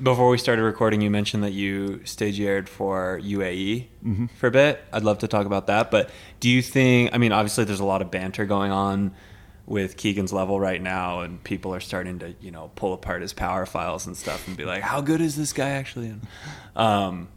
[0.01, 4.25] before we started recording, you mentioned that you stagiaired for UAE Mm-hmm.
[4.39, 4.81] for a bit.
[4.93, 5.91] I'd love to talk about that.
[5.91, 6.09] But
[6.39, 9.11] do you think, I mean, obviously there's a lot of banter going on
[9.67, 13.33] with Keegan's level right now, and people are starting to, you know, pull apart his
[13.33, 16.15] power files and stuff and be like, how good is this guy actually?
[16.75, 17.27] Um,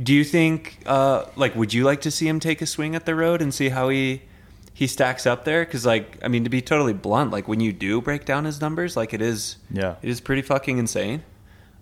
[0.00, 3.04] do you think, uh, like, would you like to see him take a swing at
[3.06, 4.22] the road and see how he
[4.72, 5.64] he stacks up there?
[5.64, 8.60] Because, like, I mean, to be totally blunt, like when you do break down his
[8.60, 9.96] numbers, like it is, Yeah.
[10.02, 11.22] it is pretty fucking insane.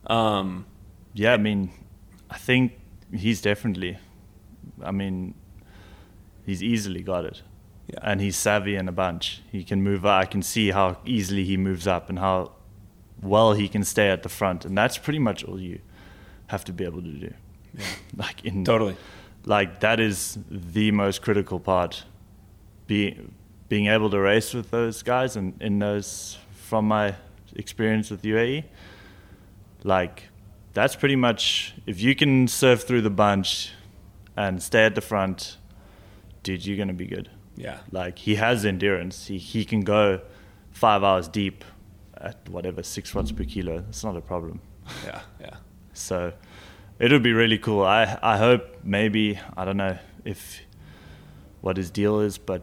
[0.06, 0.64] Um,
[1.12, 1.70] Yeah, I mean,
[2.30, 2.72] I think
[3.12, 3.98] he's definitely.
[4.82, 5.34] I mean,
[6.44, 7.42] he's easily got it,
[7.88, 7.98] Yeah.
[8.02, 9.42] and he's savvy in a bunch.
[9.52, 10.04] He can move.
[10.06, 10.20] Up.
[10.22, 12.52] I can see how easily he moves up and how
[13.22, 15.80] well he can stay at the front, and that's pretty much all you
[16.48, 17.32] have to be able to do.
[18.16, 18.96] Like in totally.
[19.44, 22.04] like that is the most critical part.
[22.86, 23.18] Be,
[23.68, 27.16] being able to race with those guys and in those from my
[27.56, 28.64] experience with UAE,
[29.82, 30.24] like
[30.72, 33.72] that's pretty much if you can surf through the bunch
[34.36, 35.56] and stay at the front,
[36.42, 37.30] dude, you're gonna be good.
[37.56, 37.78] Yeah.
[37.90, 39.26] Like he has endurance.
[39.26, 40.20] He he can go
[40.70, 41.64] five hours deep
[42.18, 43.84] at whatever six watts per kilo.
[43.88, 44.60] It's not a problem.
[45.04, 45.22] Yeah.
[45.40, 45.56] Yeah.
[45.94, 46.32] So
[46.98, 47.82] it would be really cool.
[47.84, 50.60] I I hope maybe I don't know if
[51.60, 52.62] what his deal is, but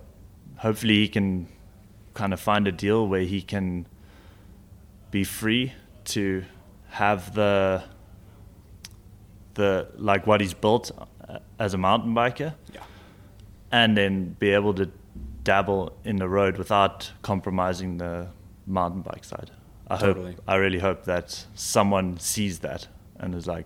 [0.57, 1.47] hopefully he can
[2.13, 3.85] kind of find a deal where he can
[5.11, 5.73] be free
[6.05, 6.43] to
[6.89, 7.83] have the
[9.55, 10.91] the like what he's built
[11.27, 12.81] uh, as a mountain biker Yeah.
[13.71, 14.89] and then be able to
[15.43, 18.27] dabble in the road without compromising the
[18.65, 19.51] mountain bike side.
[19.87, 20.31] I Totally.
[20.33, 22.87] hope I really hope that someone sees that
[23.19, 23.65] and is like,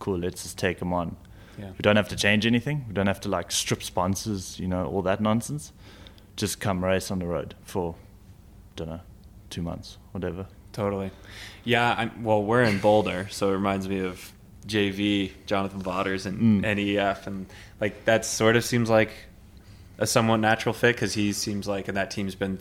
[0.00, 1.16] cool, let's just take them on.
[1.58, 1.70] Yeah.
[1.70, 2.84] We don't have to change anything.
[2.88, 5.72] We don't have to like strip sponsors, you know, all that nonsense.
[6.36, 7.94] Just come race on the road for,
[8.76, 9.00] don't know,
[9.50, 10.46] two months, whatever.
[10.72, 11.10] Totally.
[11.64, 11.94] Yeah.
[11.96, 14.32] I'm, well, we're in Boulder, so it reminds me of
[14.66, 16.76] JV, Jonathan Vaughters, and mm.
[16.76, 17.46] NEF, and
[17.80, 19.10] like that sort of seems like
[19.98, 22.58] a somewhat natural fit because he seems like, and that team's been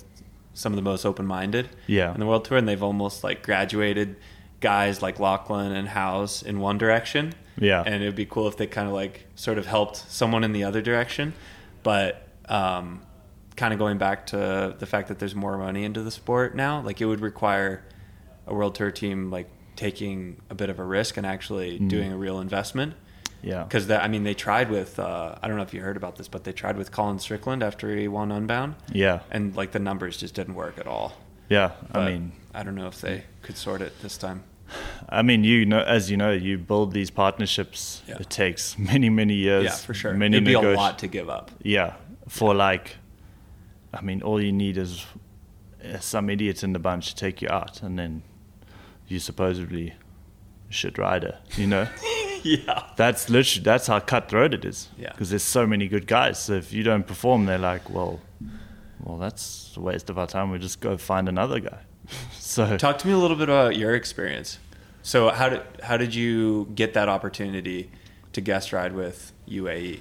[0.54, 2.14] some of the most open-minded Yeah.
[2.14, 4.18] in the world tour, and they've almost like graduated
[4.60, 7.34] guys like Lachlan and Howes in one direction.
[7.62, 7.84] Yeah.
[7.86, 10.54] and it would be cool if they kind of like sort of helped someone in
[10.54, 11.34] the other direction,
[11.84, 13.02] but um,
[13.58, 16.82] kind of going back to the fact that there's more money into the sport now,
[16.82, 17.84] like it would require
[18.48, 22.18] a world tour team like taking a bit of a risk and actually doing a
[22.18, 22.94] real investment.
[23.42, 23.64] Yeah.
[23.64, 26.16] Because that, I mean, they tried with uh, I don't know if you heard about
[26.16, 29.20] this, but they tried with Colin Strickland after he won Unbound, Yeah.
[29.32, 31.14] and like the numbers just didn't work at all.
[31.50, 31.72] Yeah.
[31.92, 34.44] But I mean, I don't know if they could sort it this time.
[35.10, 38.04] I mean, you know, as you know, you build these partnerships.
[38.08, 38.18] Yeah.
[38.20, 39.66] It takes many, many years.
[39.66, 40.14] Yeah, for sure.
[40.14, 41.52] Many It'd be a lot to give up.
[41.64, 41.96] Yeah,
[42.28, 42.98] for like,
[43.94, 45.06] I mean, all you need is
[46.00, 48.24] some idiot in the bunch to take you out, and then
[49.08, 49.94] you supposedly
[50.70, 51.40] a shit rider.
[51.56, 51.88] You know,
[52.44, 52.84] yeah.
[52.96, 54.90] that's literally that's how cutthroat it is.
[54.98, 55.12] Yeah.
[55.12, 56.40] because there's so many good guys.
[56.40, 58.20] So if you don't perform, they're like, well,
[59.04, 60.52] well, that's a waste of our time.
[60.52, 61.80] We just go find another guy.
[62.40, 64.58] So Talk to me a little bit about your experience.
[65.04, 67.92] So how did how did you get that opportunity
[68.34, 70.00] to guest ride with UAE?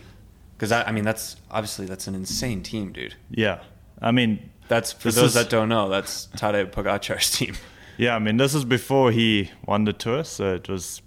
[0.56, 3.14] Because I, I mean, that's obviously that's an insane team, dude.
[3.30, 3.60] yeah,
[4.00, 7.54] I mean, That's for those is- that don't know, that's Tadej Pogacar's team.
[7.98, 11.02] Yeah, I mean, this is before he won the tour, so it was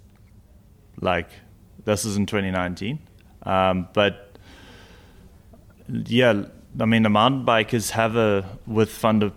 [1.00, 1.28] like
[1.84, 2.98] this is in 2019.
[3.44, 4.36] Um, but
[5.88, 6.44] yeah,
[6.80, 9.30] I mean, the mountain bikers have a with Van der,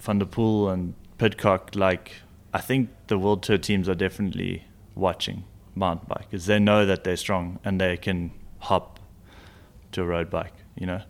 [0.00, 2.14] Van der Poel and Pidcock, like
[2.52, 4.64] I think the world tour teams are definitely
[4.96, 5.44] watching
[5.76, 8.98] mountain bike because they know that they're strong and they can hop
[9.92, 11.02] to a road bike, you know.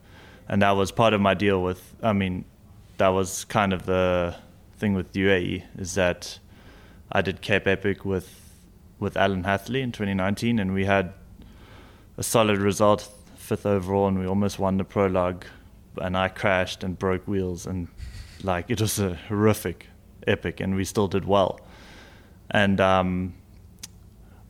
[0.51, 1.95] And that was part of my deal with.
[2.03, 2.45] I mean,
[2.99, 4.37] that was kind of the
[4.77, 6.39] thing with UAE is that
[7.11, 8.29] I did Cape Epic with
[8.99, 11.15] with Alan Hatherly in 2019, and we had
[12.19, 15.47] a solid result, fifth overall, and we almost won the prologue.
[15.97, 17.89] And I crashed and broke wheels, and
[18.43, 19.89] like it was a horrific
[20.27, 21.61] epic, and we still did well.
[22.51, 23.35] And um,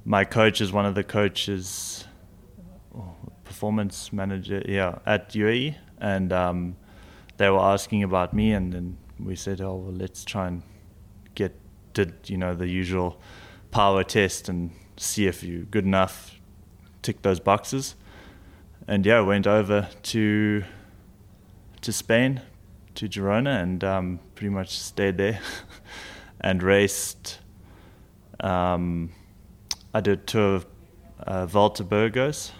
[0.04, 2.04] my coach is one of the coaches,
[2.96, 6.76] oh, performance manager, yeah, at UAE, and um,
[7.36, 10.62] they were asking about me, and then we said, oh well, let's try and
[11.34, 11.54] get
[11.94, 13.20] did you know the usual
[13.70, 16.38] power test and see if you're good enough,
[17.02, 17.94] tick those boxes,
[18.88, 20.64] and yeah, went over to
[21.80, 22.40] to Spain,
[22.94, 25.38] to Girona, and um, pretty much stayed there
[26.40, 27.38] and raced.
[28.40, 29.12] Um,
[29.94, 30.66] I did tour of
[31.20, 32.50] uh, Volta Burgos.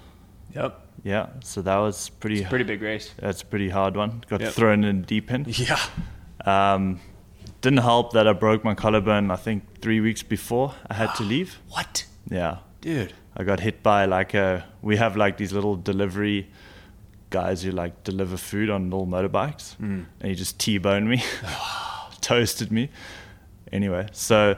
[0.55, 0.79] Yep.
[1.03, 2.45] Yeah, so that was pretty.
[2.45, 3.13] Pretty big race.
[3.19, 4.23] That's a pretty hard one.
[4.29, 4.53] Got Yep.
[4.53, 5.59] thrown in deep end.
[5.59, 5.81] Yeah.
[6.47, 7.01] Um,
[7.63, 9.33] didn't help that I broke my collarbone.
[9.33, 11.59] I think three weeks before I had to leave.
[11.71, 12.07] What?
[12.31, 13.13] Yeah, Dude.
[13.37, 14.65] I got hit by like a.
[14.83, 16.49] We have like these little delivery
[17.33, 21.23] guys who like deliver food on little motorbikes, and he just t-boned me,
[22.21, 22.91] toasted me.
[23.73, 24.57] Anyway, so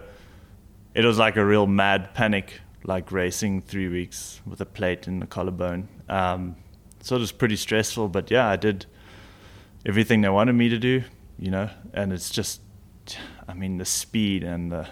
[0.94, 5.20] it was like a real mad panic, like racing three weeks with a plate in
[5.20, 5.88] the collarbone.
[6.08, 6.56] Um,
[7.00, 8.86] so it was pretty stressful, but yeah, I did
[9.86, 11.02] everything they wanted me to do,
[11.38, 12.60] you know, and it's just,
[13.48, 14.86] I mean, the speed and the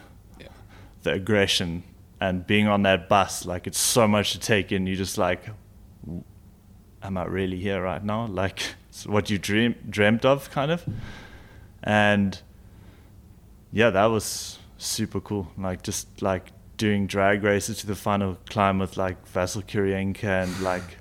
[1.02, 1.82] the aggression
[2.20, 4.86] and being on that bus, like it's so much to take in.
[4.86, 5.40] You just like,
[7.02, 8.26] am I really here right now?
[8.26, 10.84] Like it's what you dream dreamt of, kind of.
[11.82, 12.40] And
[13.72, 15.48] yeah, that was super cool.
[15.58, 20.60] Like just like doing drag races to the final climb with like Vasil Kiryienka and
[20.60, 20.98] like,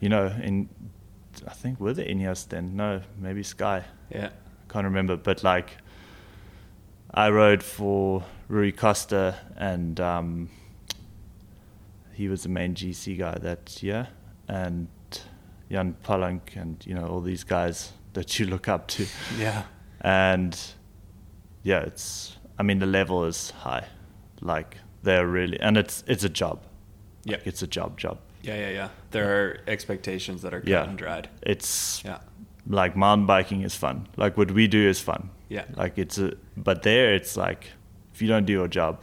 [0.00, 0.68] you know, in
[1.46, 2.76] I think were the Ineos then?
[2.76, 4.30] No, maybe Sky Yeah.
[4.68, 5.76] can't remember, but like
[7.12, 10.48] I rode for Rui Costa and um,
[12.12, 14.08] he was the main GC guy that year,
[14.46, 14.88] and
[15.70, 19.06] Jan Polanc and you know all these guys that you look up to,
[19.38, 19.62] Yeah.
[20.00, 20.58] and
[21.62, 23.86] yeah, it's I mean the level is high,
[24.40, 26.60] like they're really and it's it's a job,
[27.24, 27.36] Yeah.
[27.36, 28.18] Like, it's a job job.
[28.42, 28.88] Yeah, yeah, yeah.
[29.10, 30.84] There are expectations that are cut Yeah.
[30.88, 31.28] and dried.
[31.42, 32.18] It's Yeah.
[32.66, 34.06] like mountain biking is fun.
[34.16, 35.30] Like what we do is fun.
[35.48, 35.64] Yeah.
[35.76, 37.66] Like it's a, but there it's like
[38.14, 38.98] if you don't do your job,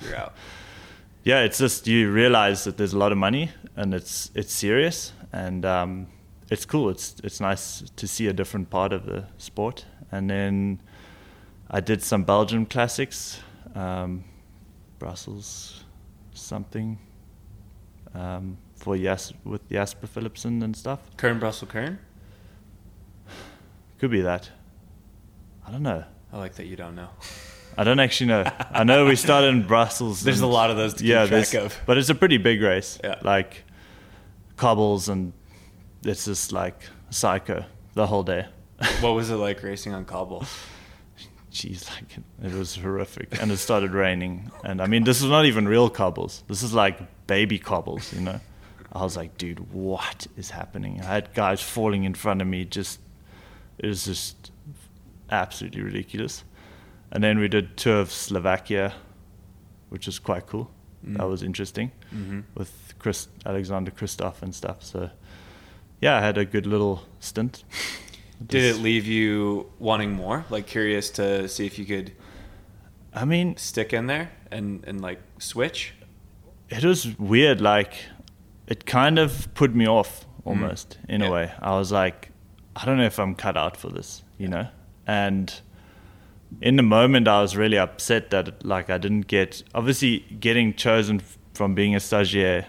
[0.00, 0.34] You're out.
[1.24, 5.12] yeah, it's just you realize that there's a lot of money and it's it's serious
[5.32, 6.06] and um,
[6.50, 6.90] it's cool.
[6.90, 9.84] It's it's nice to see a different part of the sport.
[10.12, 10.80] And then
[11.70, 13.40] I did some Belgian classics,
[13.74, 14.24] um,
[14.98, 15.84] Brussels,
[16.34, 16.98] something
[18.14, 21.00] um, for Jas with Jasper Philipsen and stuff.
[21.16, 21.98] Kuurne Brussels Kuurne?
[23.98, 24.50] Could be that.
[25.66, 26.04] I don't know.
[26.32, 27.08] I like that you don't know.
[27.76, 28.44] I don't actually know.
[28.70, 30.22] I know we started in Brussels.
[30.22, 31.78] There's and- a lot of those to keep yeah, track of.
[31.86, 32.98] But it's a pretty big race.
[33.04, 33.16] Yeah.
[33.22, 33.64] Like
[34.60, 35.32] cobbles and
[36.04, 38.46] it's just like psycho the whole day.
[39.00, 40.44] What was it like racing on cobble?
[41.50, 43.40] Jeez, like it was horrific.
[43.40, 44.50] And it started raining.
[44.62, 46.44] And I mean, this is not even real cobbles.
[46.46, 48.40] This is like baby cobbles, you know.
[48.92, 51.00] I was like, dude, what is happening?
[51.00, 52.64] I had guys falling in front of me.
[52.64, 53.00] Just
[53.78, 54.52] it was just
[55.30, 56.44] absolutely ridiculous.
[57.12, 58.92] And then we did tour of Slovakia,
[59.88, 60.70] which was quite cool.
[61.02, 61.30] That mm.
[61.30, 62.40] was interesting mm-hmm.
[62.54, 64.84] with Chris Alexander Kristoff and stuff.
[64.84, 65.10] So
[66.00, 67.64] yeah, I had a good little stint.
[68.46, 70.44] Did it leave you wanting more?
[70.48, 72.12] Like curious to see if you could
[73.12, 75.94] I mean, stick in there and, and like switch?
[76.70, 77.60] it was weird.
[77.60, 77.94] Like,
[78.68, 80.26] it kind of put me off mm.
[80.44, 81.26] almost in Yeah.
[81.26, 81.52] a way.
[81.60, 82.30] I was like,
[82.76, 84.68] I don't know if I'm cut out for this, you know?
[85.06, 85.52] And
[86.60, 89.64] in the moment, I was really upset that, like, I didn't get.
[89.74, 91.20] Obviously, getting chosen
[91.54, 92.66] from being a stagiaire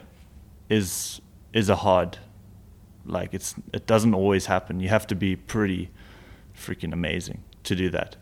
[0.72, 1.22] is
[1.53, 2.17] is a hard.
[3.05, 4.80] Like, it's it doesn't always happen.
[4.80, 5.89] You have to be pretty
[6.55, 8.15] freaking amazing to do that.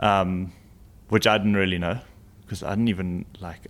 [0.00, 0.52] Um,
[1.08, 1.98] which I didn't really know
[2.42, 3.60] because I didn't even like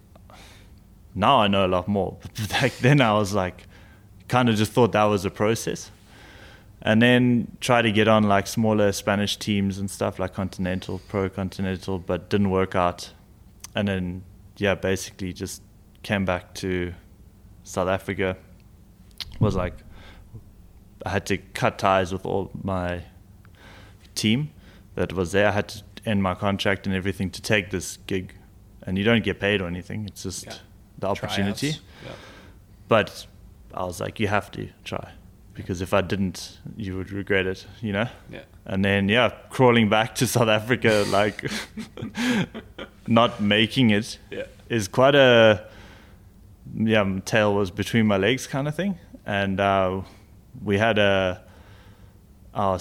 [1.15, 2.17] now I know a lot more.
[2.35, 3.67] But back then I was like,
[4.29, 5.91] kind of just thought that was a process.
[6.83, 11.29] And then try to get on like smaller Spanish teams and stuff like Continental, Pro
[11.29, 13.13] Continental, but didn't work out.
[13.75, 14.23] And then,
[14.57, 15.63] yeah, basically just
[16.03, 16.95] came back to
[17.71, 18.37] South Africa.
[19.39, 19.75] Was like,
[21.07, 23.03] I had to cut ties with all my
[24.15, 24.51] team
[24.97, 25.49] that was there.
[25.49, 28.35] I had to end my contract and everything to take this gig,
[28.83, 30.05] and you don't get paid or anything.
[30.07, 30.55] It's just Yeah.
[30.99, 31.69] the opportunity.
[32.05, 32.13] Yeah.
[32.89, 33.27] But
[33.73, 35.13] I was like, you have to try
[35.55, 38.09] because if I didn't, you would regret it, you know.
[38.31, 38.43] Yeah.
[38.67, 41.45] And then yeah, crawling back to South Africa, like
[43.07, 44.19] not making it
[44.69, 44.91] is Yeah.
[44.93, 45.65] quite a
[46.75, 47.03] yeah.
[47.03, 50.03] my Tail was between my legs kind of thing, and uh,
[50.63, 51.43] we had a
[52.55, 52.79] our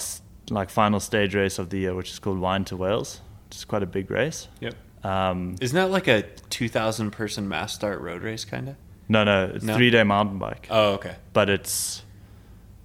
[0.50, 3.64] like final stage race of the year, which is called Wine to Whales, which is
[3.64, 4.48] quite a big race.
[4.60, 4.74] Yep.
[5.04, 8.76] Um, Isn't that like a 2,000 person mass start road race kind of?
[9.08, 9.74] no, no, it's No?
[9.76, 11.16] three day mountain bike, Oh, okay.
[11.32, 12.02] but it's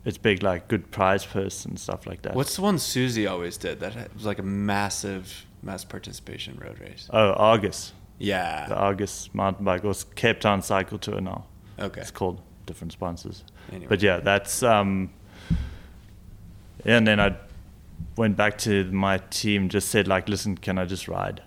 [0.05, 2.35] it's big, like good prize purse and stuff like that.
[2.35, 7.09] What's the one Susie always did that was like a massive mass participation road race?
[7.11, 7.91] oh Argus,
[8.67, 11.45] the Argus mountain bike, or it's Cape Town Cycle Tour now.
[11.79, 12.01] Okay.
[12.01, 13.43] It's called different sponsors.
[13.71, 13.87] Anyway.
[13.89, 15.11] But yeah, that's um
[16.85, 17.35] and then I
[18.15, 21.41] went back to my team, just said like, listen, can I just ride?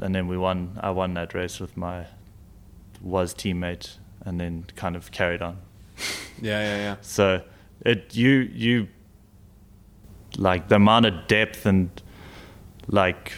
[0.00, 2.06] And then we won I won that race with my
[3.00, 5.58] was teammate and then kind of carried on.
[6.42, 6.96] Yeah, yeah, yeah.
[7.02, 7.42] So
[7.84, 8.88] it you you
[10.38, 11.90] like the amount of depth and
[12.86, 13.34] like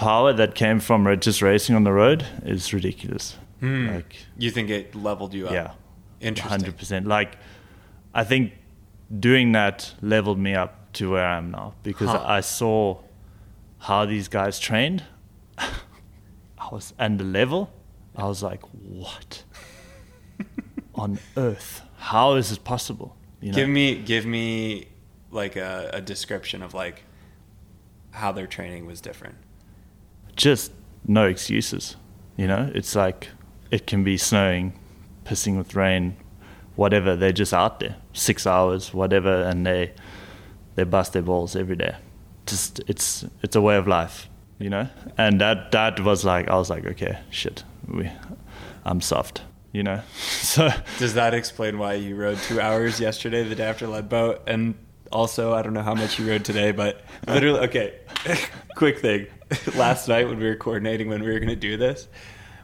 [0.00, 3.36] power that came from just racing on the road is ridiculous.
[3.60, 3.88] Hmm.
[3.88, 5.52] Like You think it leveled you up?
[5.52, 5.72] yeah,
[6.20, 6.50] Interesting.
[6.50, 7.06] hundred percent.
[7.06, 7.36] Like
[8.14, 8.52] I think
[9.28, 12.24] doing that leveled me up to where I am now because Huh.
[12.38, 13.00] I saw
[13.78, 15.04] how these guys trained.
[15.58, 17.70] I was and the level.
[18.16, 18.62] I was like,
[19.02, 19.44] what
[20.94, 21.82] on earth?
[21.96, 23.16] How is this possible?
[23.40, 23.56] You know?
[23.56, 24.86] Give me, give me
[25.30, 27.02] like a, a description of like
[28.10, 29.36] how their training was different.
[30.40, 30.72] Just
[31.06, 31.96] no excuses.
[32.38, 33.28] You know, it's like
[33.70, 34.72] it can be snowing,
[35.26, 36.16] pissing with rain,
[36.76, 37.14] whatever.
[37.14, 39.92] They're just out there, six hours, whatever, and they
[40.76, 41.94] they bust their balls every day.
[42.46, 44.88] Just it's it's a way of life, you know.
[45.18, 48.10] And that that was like I was like, okay, shit, we,
[48.86, 50.00] I'm soft, you know.
[50.40, 54.40] So Does that explain why you rode two hours yesterday, the day after Leadboat?
[54.46, 54.74] And
[55.12, 57.94] also, I don't know how much you rode today, but literally, okay,
[58.76, 59.26] quick thing.
[59.74, 62.06] Last night when we were coordinating when we were going to do this,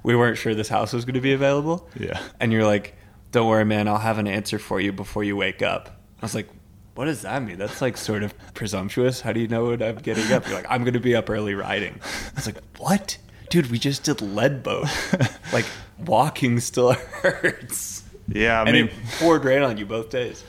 [0.02, 1.88] we weren't sure this house was going to be available.
[1.98, 2.20] Yeah.
[2.38, 2.94] And you're like,
[3.32, 5.88] don't worry, man, I'll have an answer for you before you wake up.
[6.22, 6.48] I was like,
[6.94, 7.58] what does that mean?
[7.58, 9.20] That's like sort of presumptuous.
[9.20, 10.46] How do you know when I'm getting up?
[10.46, 12.00] You're like, I'm going to be up early riding.
[12.02, 13.18] I was like, what?
[13.50, 14.86] Dude, we just did lead boat.
[15.52, 15.66] like,
[15.98, 16.92] walking still
[17.22, 18.04] hurts.
[18.28, 20.42] yeah, I and mean, it poured rain on you both days.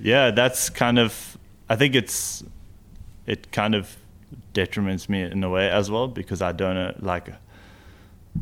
[0.00, 1.38] Yeah, that's kind of.
[1.68, 2.44] I think it's
[3.26, 3.96] it kind of
[4.54, 6.94] detriments me in a way as well because I don't know.
[7.00, 7.28] Like,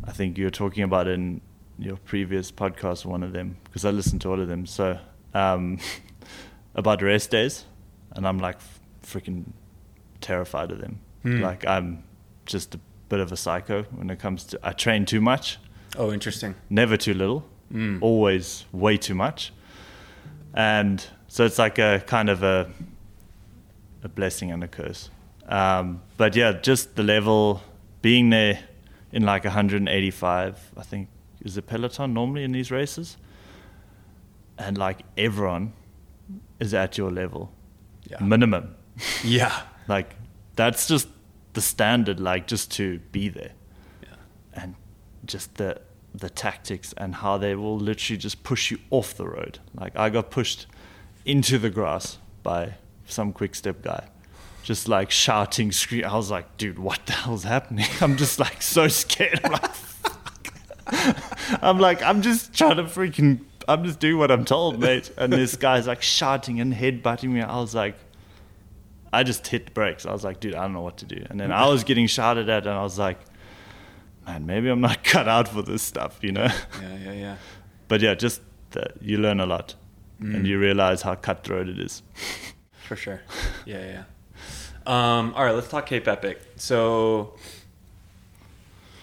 [0.03, 1.41] I think you were talking about in
[1.79, 4.65] your previous podcast, one of them, because I listened to all of them.
[4.65, 4.97] So
[5.33, 5.79] um,
[6.75, 7.65] about rest days,
[8.11, 8.57] and I'm like
[9.03, 9.45] freaking
[10.19, 10.99] terrified of them.
[11.23, 11.41] Hmm.
[11.41, 12.03] Like I'm
[12.45, 12.79] just a
[13.09, 14.59] bit of a psycho when it comes to.
[14.63, 15.57] I train too much
[15.97, 16.55] Oh, interesting.
[16.69, 17.97] never too little, hmm.
[18.01, 19.51] always way too much.
[20.53, 22.69] And so it's like a kind of a
[24.03, 25.09] a blessing and a curse.
[25.47, 27.61] Um, but yeah, just the level
[28.01, 28.59] being there
[29.13, 31.07] in like 185, I think
[31.45, 33.17] is the peloton normally in these races,
[34.57, 35.71] and like everyone
[36.59, 37.51] is at your level,
[38.09, 38.21] Yeah.
[38.23, 38.75] minimum.
[39.23, 39.61] Yeah.
[39.87, 40.15] Like
[40.55, 41.07] that's just
[41.53, 43.51] the standard, like just to be there.
[44.53, 44.75] And
[45.25, 45.79] just the
[46.13, 49.59] the tactics and how they will literally just push you off the road.
[49.73, 50.67] Like I got pushed
[51.25, 54.07] into the grass by some quick step guy.
[54.63, 56.05] Just like shouting, screaming.
[56.05, 57.87] I was like, dude, what the hell's happening?
[58.01, 59.41] I'm just like so scared.
[59.43, 60.53] I'm like, fuck.
[61.63, 65.11] I'm like, I'm just trying to freaking, I'm just doing what I'm told, mate.
[65.17, 67.41] And this guy's like shouting and headbutting me.
[67.41, 67.95] I was like,
[69.13, 70.05] I just hit the brakes.
[70.05, 71.25] I was like, dude, I don't know what to do.
[71.29, 73.19] And then I was getting shouted at, and I was like,
[74.25, 76.47] man, maybe I'm not cut out for this stuff, you know?
[76.81, 77.35] Yeah, yeah, yeah.
[77.87, 78.41] But yeah, just
[78.71, 79.75] the, you learn a lot,
[80.21, 82.03] and you realize how cutthroat it is.
[82.87, 83.21] For sure.
[83.65, 84.03] Yeah, yeah.
[84.85, 86.41] Um, all right, let's talk Cape Epic.
[86.57, 87.35] So,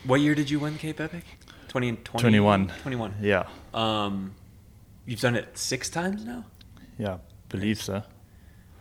[0.05, 1.25] what year did you win Cape Epic?
[1.69, 2.73] 20, 20 21.
[2.83, 3.15] 21.
[3.21, 3.45] Yeah,
[3.75, 4.35] Um,
[5.07, 6.45] you've done it six times now?
[6.99, 8.03] yeah, believe so.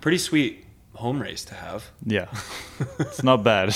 [0.01, 1.91] Pretty sweet home race to have.
[2.05, 2.27] Yeah,
[2.99, 3.75] it's not bad.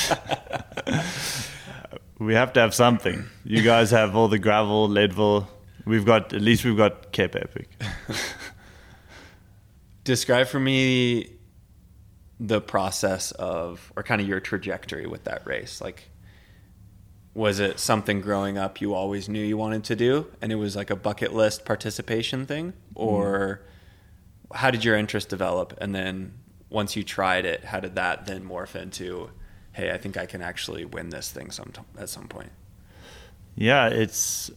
[2.20, 3.26] we have to have something.
[3.44, 5.48] You guys have all the gravel, Leadville.
[5.86, 7.70] We've got at least we've got Cape Epic.
[10.04, 11.38] Describe for me
[12.40, 15.80] the process of, or kind of your trajectory with that race.
[15.80, 16.10] Like,
[17.34, 20.76] was it something growing up you always knew you wanted to do and it was
[20.76, 22.72] like a bucket list participation thing?
[22.72, 22.96] Mm-hmm.
[22.96, 23.62] Or
[24.54, 25.78] how did your interest develop?
[25.80, 26.34] And then
[26.70, 29.30] once you tried it, how did that then morph into
[29.74, 32.52] hey, I think I can actually win this thing some at some point?
[33.56, 34.52] Yeah, it's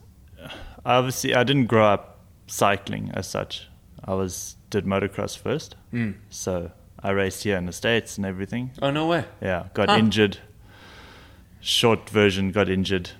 [0.85, 3.69] obviously I didn't grow up cycling as such.
[4.05, 6.15] I was did motocross first, Mm.
[6.31, 6.71] so
[7.03, 8.71] I raced here in the states and everything.
[8.83, 9.25] Oh no way!
[9.41, 9.97] Yeah, got Huh.
[9.99, 10.39] injured.
[11.61, 13.11] Short version, got injured.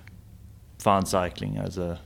[0.79, 1.99] Found cycling as a.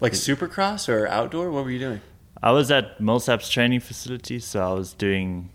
[0.00, 1.50] Like supercross or outdoor?
[1.50, 2.00] What were you doing?
[2.42, 5.50] I was at Millsaps training facility, so I was doing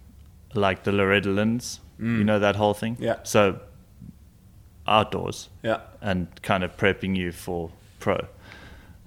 [0.55, 2.95] like the Loretta Lynn's, you know that whole thing.
[2.95, 3.01] Mm.
[3.01, 3.15] Yeah.
[3.23, 3.59] So
[4.87, 5.49] outdoors.
[5.63, 5.81] Yeah.
[6.01, 8.25] and kind of prepping you for pro.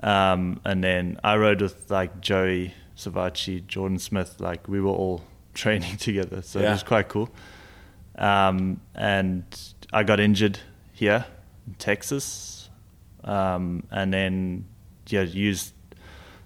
[0.02, 2.74] Um, and then I rode with like Joey
[3.04, 5.22] Savatgy, Jordan Smith, like we were all
[5.54, 7.28] training together, so it was quite cool.
[8.16, 9.44] Um, and
[9.92, 10.58] I got injured
[10.92, 11.24] here
[11.66, 12.68] in Texas,
[13.24, 14.64] um, and then
[15.08, 15.74] yeah, used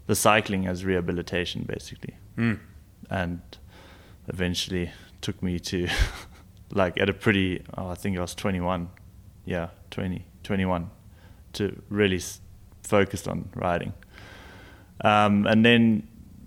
[0.07, 2.59] the cycling as rehabilitation basically, Mm.
[3.11, 3.41] and
[4.29, 4.91] eventually
[5.21, 5.89] took me to
[6.73, 8.89] like at a pretty oh, I think I was 21
[9.45, 10.91] yeah 20 21
[11.55, 12.41] to really s-
[12.83, 13.93] focused on riding
[15.03, 16.07] um, and then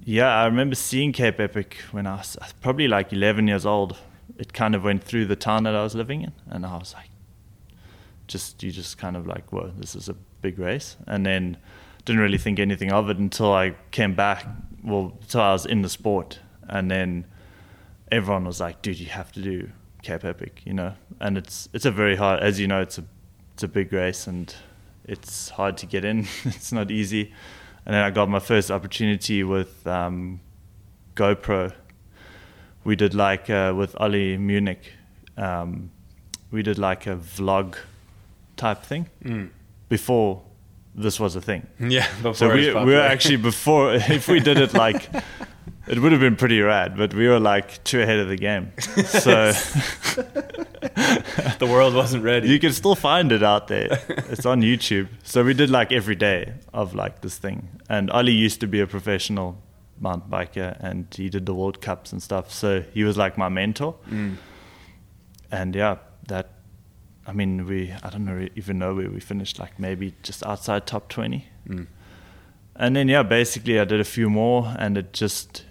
[0.10, 3.96] yeah I remember seeing Cape Epic when I was probably like 11 years old.
[4.40, 6.96] It kind of went through the town that I was living in and I was
[6.96, 7.12] like
[8.28, 10.98] just you just kind of like whoa this is a big race.
[11.06, 11.58] And then
[12.06, 14.48] didn't really think anything of it until I came back
[14.84, 16.40] well until I was in the sport.
[16.68, 17.26] And then
[18.12, 19.70] everyone was like dude you have to do
[20.02, 20.96] Cape Epic you know?
[21.20, 23.04] And it's it's a very hard as you know it's a
[23.54, 24.56] it's a big race and
[25.06, 26.28] it's hard to get in.
[26.46, 27.32] It's not easy
[27.90, 30.42] and then I got my first opportunity with um,
[31.16, 31.74] GoPro
[32.84, 34.78] we did like uh, with Ollie Munnik
[35.38, 35.90] um,
[36.52, 37.76] we did like a vlog
[38.58, 39.50] type thing Mm.
[39.90, 40.42] before
[40.96, 41.66] this was a thing.
[41.80, 45.10] Yeah, before so we we were actually before if we did it like
[45.88, 48.72] it would have been pretty rad, but we were like two ahead of the game.
[49.26, 49.52] So
[50.82, 52.50] the world wasn't ready.
[52.50, 53.88] You can still find it out there.
[54.30, 55.08] It's on YouTube.
[55.24, 57.70] So we did like every day of like this thing.
[57.90, 59.62] And Ollie used to be a professional
[60.00, 62.52] mountain biker and he did the World Cups and stuff.
[62.52, 63.96] So he was like my mentor.
[64.10, 64.38] Mm.
[65.52, 66.52] And yeah, that
[67.28, 70.88] I mean we I don't know even know where we finished like maybe just outside
[70.88, 71.48] top 20.
[71.68, 71.88] Mm.
[72.76, 75.66] And then yeah, basically I did a few more and it just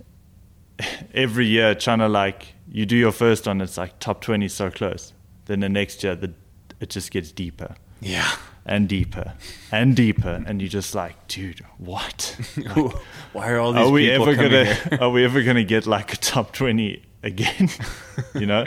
[1.15, 4.71] every year trying to like you do your first one it's like top 20 so
[4.71, 5.13] close.
[5.47, 6.33] Then the next year the
[6.81, 7.75] it just gets deeper.
[8.01, 8.31] Yeah.
[8.65, 9.33] And deeper
[9.73, 12.37] and deeper and you're just like, dude, what?
[12.57, 12.95] Like,
[13.33, 14.99] Why are all these are we people ever coming gonna here?
[15.01, 17.71] are we ever gonna get like a top 20 again?
[18.35, 18.67] you know,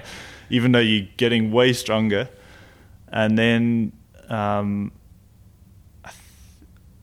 [0.49, 2.29] even though you're getting way stronger.
[3.09, 3.91] And then
[4.29, 4.91] um,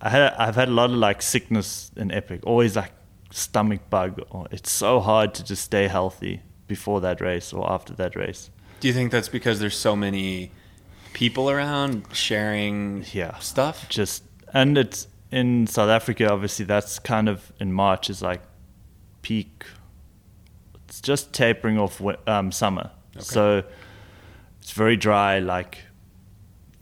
[0.00, 2.92] I had I've had a lot of like sickness in Epic, always like
[3.30, 4.22] stomach bug.
[4.30, 8.50] Or it's so hard to just stay healthy before that race or after that race.
[8.80, 10.52] Do you think that's because there's so many
[11.12, 13.88] people around sharing yeah stuff?
[13.88, 16.30] Just and it's in South Africa.
[16.30, 18.42] Obviously, that's kind of in March is like
[19.22, 19.64] peak.
[20.86, 23.64] It's just tapering off um, summer, so
[24.60, 25.40] it's very dry.
[25.40, 25.78] Like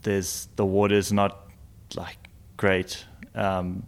[0.03, 1.49] there's the water's not
[1.95, 2.17] like
[2.57, 3.05] great.
[3.33, 3.87] Um,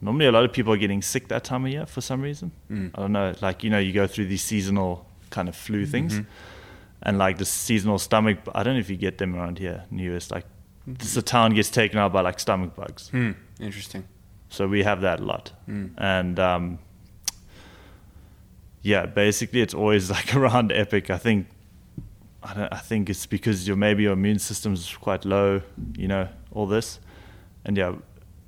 [0.00, 2.52] normally, a lot of people are getting sick that time of year for some reason.
[2.70, 2.90] Mm.
[2.94, 3.34] I don't know.
[3.42, 6.26] Like you know, you go through these seasonal kind of flu things, Mhm.
[7.02, 8.38] and like the seasonal stomach.
[8.54, 10.30] I don't know if you get them around here in the US.
[10.30, 10.44] Like
[10.86, 13.08] this, the town gets taken out by like stomach bugs.
[13.10, 13.32] Hmm.
[13.60, 14.04] Interesting.
[14.48, 15.90] So we have that a lot, Mm.
[15.98, 16.78] and um,
[18.82, 21.10] yeah, basically it's always like around epic.
[21.10, 21.46] I think
[22.42, 25.62] I, don't, I think it's because your maybe your immune system's quite low,
[25.96, 26.98] you know, all this,
[27.64, 27.94] and yeah,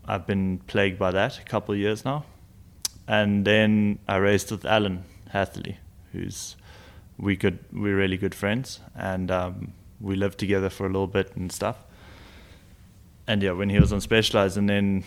[0.06, 2.24] I've been plagued by that a couple of years now,
[3.06, 5.76] and then I raced with Alan Hatherly,
[6.12, 6.56] who's
[7.22, 11.34] we good we're really good friends, and um, we lived together for a little bit
[11.36, 11.76] and stuff.
[13.28, 15.04] And yeah, when he was on Specialized, and then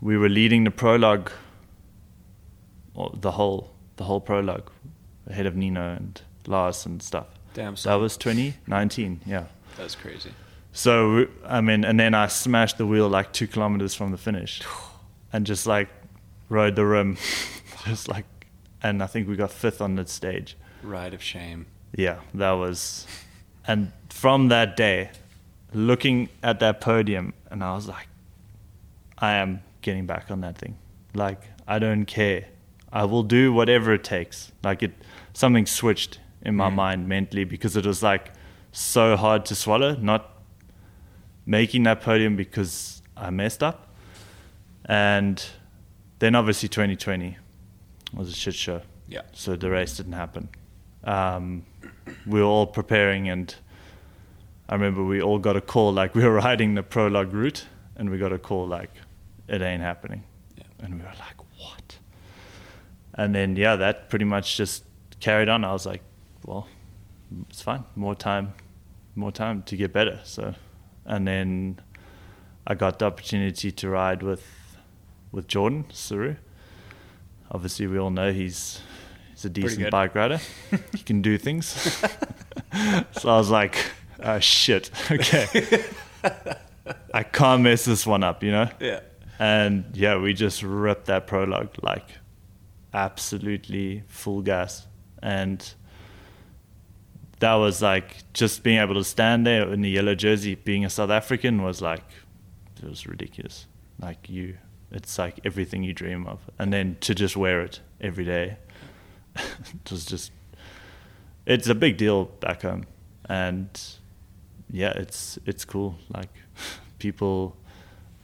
[0.00, 1.30] we were leading the prologue,
[2.94, 4.68] or the whole the whole prologue,
[5.28, 7.26] ahead of Nino and Lars and stuff.
[7.54, 9.20] Damn, that was 2019.
[9.26, 9.44] Yeah,
[9.76, 10.32] That's crazy.
[10.72, 14.60] so I mean, and then I smashed the wheel like two kilometers from the finish,
[15.32, 15.88] and just like
[16.48, 17.16] rode the rim,
[17.84, 18.26] just like,
[18.82, 20.56] and I think we got fifth on the stage.
[20.82, 21.66] Ride of shame.
[21.96, 23.06] Yeah, that was,
[23.66, 25.10] and from that day,
[25.72, 28.06] looking at that podium, and I was like,
[29.18, 30.76] I am getting back on that thing.
[31.14, 32.46] Like, I don't care.
[32.92, 34.52] I will do whatever it takes.
[34.62, 34.92] Like, it,
[35.32, 36.74] something switched in my Mm.
[36.74, 38.32] mind mentally because it was like
[38.72, 40.30] so hard to swallow, not
[41.44, 43.88] making that podium because I messed up.
[44.86, 45.44] And
[46.20, 47.36] then obviously 2020
[48.14, 48.82] was a shit show.
[49.08, 49.22] Yeah.
[49.32, 50.48] So the race didn't happen.
[51.04, 51.64] Um,
[52.26, 53.54] we were all preparing and
[54.70, 58.08] I remember we all got a call like we were riding the prologue route, and
[58.08, 58.90] we got a call like
[59.48, 60.22] it ain't happening,
[60.78, 61.98] and we were like, what?
[63.14, 64.84] And then yeah, that pretty much just
[65.18, 65.64] carried on.
[65.64, 66.02] I was like,
[66.46, 66.68] well,
[67.48, 67.84] it's fine.
[67.96, 68.54] More time,
[69.16, 70.20] more time to get better.
[70.22, 70.54] So,
[71.04, 71.80] and then
[72.64, 74.46] I got the opportunity to ride with
[75.32, 76.36] with Jordan Sarrou.
[77.50, 78.82] Obviously, we all know he's
[79.40, 80.40] he's a decent bike rider.
[80.92, 81.66] he can do things.
[83.12, 83.76] so I was like,
[84.22, 85.84] oh shit, okay.
[87.14, 88.68] I can't mess this one up, you know?
[88.80, 89.00] Yeah.
[89.38, 92.04] And yeah, we just ripped that prologue like
[92.92, 94.86] absolutely full gas.
[95.22, 95.74] And
[97.38, 100.90] that was like just being able to stand there in the yellow jersey, being a
[100.90, 102.04] South African was like,
[102.82, 103.66] it was ridiculous.
[103.98, 104.58] Like you,
[104.90, 106.40] it's like everything you dream of.
[106.58, 108.58] And then to just wear it every day,
[109.36, 110.32] it was just,
[111.46, 112.84] it's a big deal back home.
[113.28, 113.68] And
[114.70, 115.96] yeah, it's, it's cool.
[116.08, 116.30] Like
[116.98, 117.56] people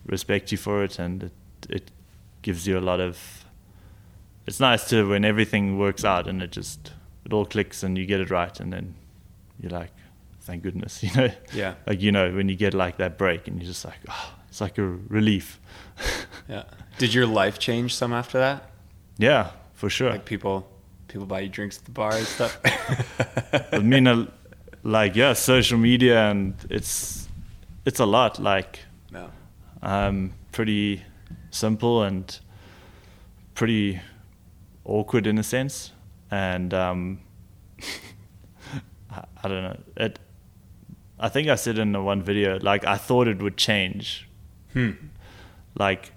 [0.07, 1.33] respect you for it and it,
[1.69, 1.91] it
[2.43, 3.45] gives you a lot of,
[4.47, 6.93] it's nice to when everything works out and it just,
[7.25, 8.95] it all clicks and you get it right and then
[9.61, 9.91] you're like,
[10.41, 11.31] thank goodness, you know?
[11.53, 11.75] Yeah.
[11.87, 14.61] Like, you know, when you get like that break and you're just like, oh, it's
[14.61, 15.61] like a relief.
[16.49, 16.65] Yeah.
[16.99, 18.71] Did your life change some after that?
[19.19, 20.11] yeah, for sure.
[20.11, 20.69] Like people,
[21.09, 22.59] people buy you drinks at the bar and stuff.
[23.73, 24.29] I mean,
[24.83, 27.29] like, yeah, social media and it's,
[27.85, 28.39] it's a lot.
[28.39, 28.81] Like,
[29.11, 29.31] no.
[29.83, 31.03] um, pretty
[31.51, 32.39] simple and
[33.55, 34.01] pretty
[34.85, 35.93] awkward in a sense.
[36.31, 37.21] And um,
[39.11, 39.81] I, I don't know.
[39.97, 40.19] It.
[41.19, 44.29] I think I said in the one video, like I thought it would change.
[45.79, 46.13] Like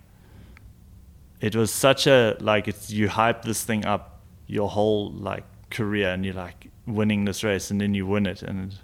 [1.39, 4.18] it was such a like it's you hype this thing up
[4.49, 8.41] your whole like career, and you're like winning this race, and then you win it,
[8.43, 8.75] and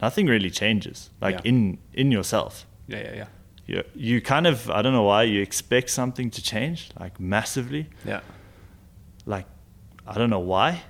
[0.00, 1.10] nothing really changes.
[1.20, 1.50] Like Yeah.
[1.50, 3.26] in in yourself Yeah, yeah, yeah.
[3.66, 7.86] you you kind of I don't know why you expect something to change like massively
[8.04, 8.20] Yeah.
[9.24, 9.46] like
[10.06, 10.82] I don't know why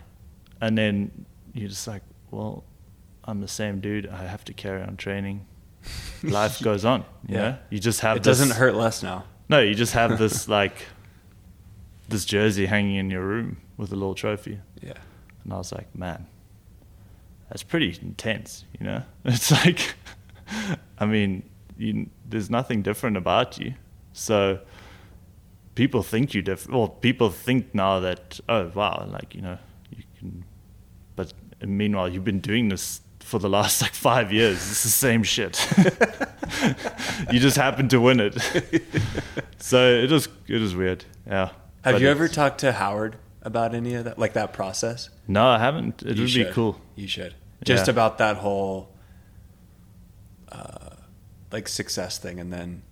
[0.60, 2.64] and then you're just like well
[3.24, 5.44] I'm the same dude I have to carry on training
[6.22, 7.42] life goes on you Yeah.
[7.42, 9.24] know you just have It this- doesn't hurt less now.
[9.50, 10.76] no you just have this like
[12.08, 14.92] this jersey hanging in your room with a little trophy Yeah.
[15.44, 16.26] and I was like, man,
[17.48, 19.02] that's pretty intense, you know?
[19.24, 19.94] It's like,
[20.98, 21.42] I mean,
[21.76, 23.74] you, there's nothing different about you.
[24.12, 24.60] So
[25.74, 26.78] people think you different.
[26.78, 29.58] Well, people think now that, oh, wow, like, you know,
[29.90, 30.44] you can,
[31.16, 31.32] but
[31.64, 34.56] meanwhile, you've been doing this for the last like five years.
[34.56, 35.66] It's the same shit.
[37.32, 38.34] you just happen to win it.
[39.58, 41.04] so it was, it was weird.
[41.26, 41.50] Yeah.
[41.84, 45.10] Have But you ever talked to Howard about any of that, like that process?
[45.28, 46.02] No, I haven't.
[46.02, 46.46] It You would should.
[46.48, 46.80] be cool.
[46.96, 47.34] You should.
[47.64, 47.92] Just Yeah.
[47.92, 48.88] about that whole
[50.50, 50.96] uh,
[51.50, 52.82] like success thing and then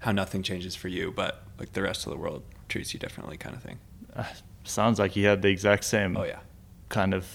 [0.00, 3.36] how nothing changes for you, but like the rest of the world treats you differently
[3.36, 3.78] kind of thing.
[4.14, 4.24] Uh,
[4.64, 6.40] sounds like he had the exact same Oh yeah.
[6.88, 7.26] kind of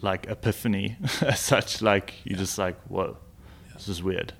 [0.00, 3.16] like epiphany as such like you just like whoa
[3.74, 4.32] this is weird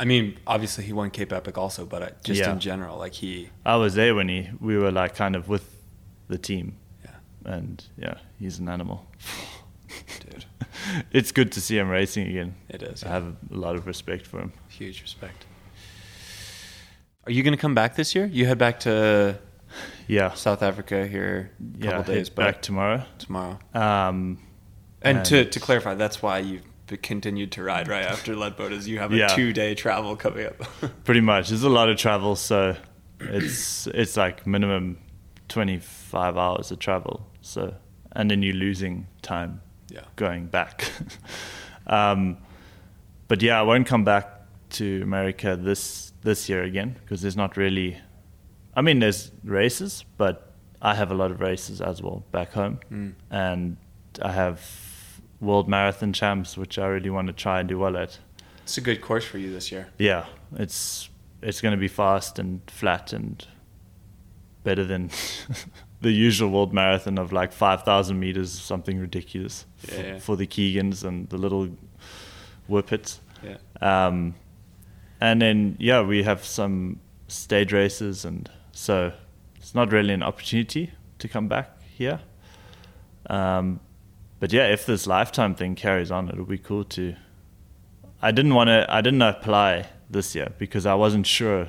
[0.00, 2.52] I mean, obviously he won Cape Epic also, but just Yeah.
[2.52, 5.64] in general, like he, i was there when he we were like kind of with
[6.28, 6.74] the team yeah,
[7.44, 9.06] and yeah he's an animal
[10.20, 10.44] dude,
[11.12, 13.04] it's good to see him racing again it is.
[13.04, 15.44] i have a lot of respect for him Huge respect.
[17.26, 18.24] Are you going to come back this year?
[18.26, 19.38] You head back to
[20.06, 23.58] yeah South Africa here a yeah couple days, back tomorrow tomorrow.
[23.74, 24.38] um
[25.02, 26.62] And, to, And- to clarify, that's why you've
[27.02, 29.26] continued to ride right after Leadboat is you have a Yeah.
[29.28, 30.56] two day travel coming up.
[31.04, 32.76] pretty much there's a lot of travel so
[33.20, 34.96] it's it's like minimum
[35.48, 37.74] 25 hours of travel so
[38.12, 40.00] and then you're losing time yeah.
[40.16, 40.90] going back
[41.86, 42.36] um,
[43.28, 44.26] but yeah i won't come back
[44.70, 47.96] to america this this year again because there's not really
[48.74, 52.78] i mean there's races but i have a lot of races as well back home
[53.30, 53.76] and
[54.22, 54.60] i have
[55.40, 58.18] world marathon champs which i really want to try and do well at
[58.64, 59.88] It's a good course for you this year.
[59.98, 60.26] yeah,
[60.56, 61.08] it's
[61.40, 63.46] it's going to be fast and flat and
[64.68, 65.10] better than
[66.02, 70.18] the usual world marathon of like 5,000 meters, something ridiculous Yeah, for, yeah.
[70.18, 71.68] for the Keegans and the little
[72.68, 73.20] whippets.
[73.42, 73.56] Yeah.
[73.80, 74.34] Um,
[75.20, 79.12] and then, yeah, we have some stage races, and so
[79.56, 82.20] it's not really an opportunity to come back here.
[83.30, 83.80] Um,
[84.40, 87.14] but yeah, if this lifetime thing carries on, it'll be cool to.
[88.22, 88.86] I didn't want to.
[88.88, 91.68] I didn't apply this year because I wasn't sure,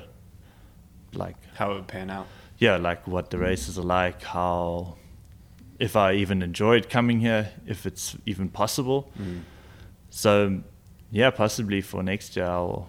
[1.12, 2.26] like How it would pan out.
[2.60, 4.96] Yeah, like what the races are like, how,
[5.78, 9.10] if I even enjoyed coming here, if it's even possible.
[9.18, 9.40] Mm.
[10.10, 10.60] So
[11.10, 12.86] yeah, possibly for next year, or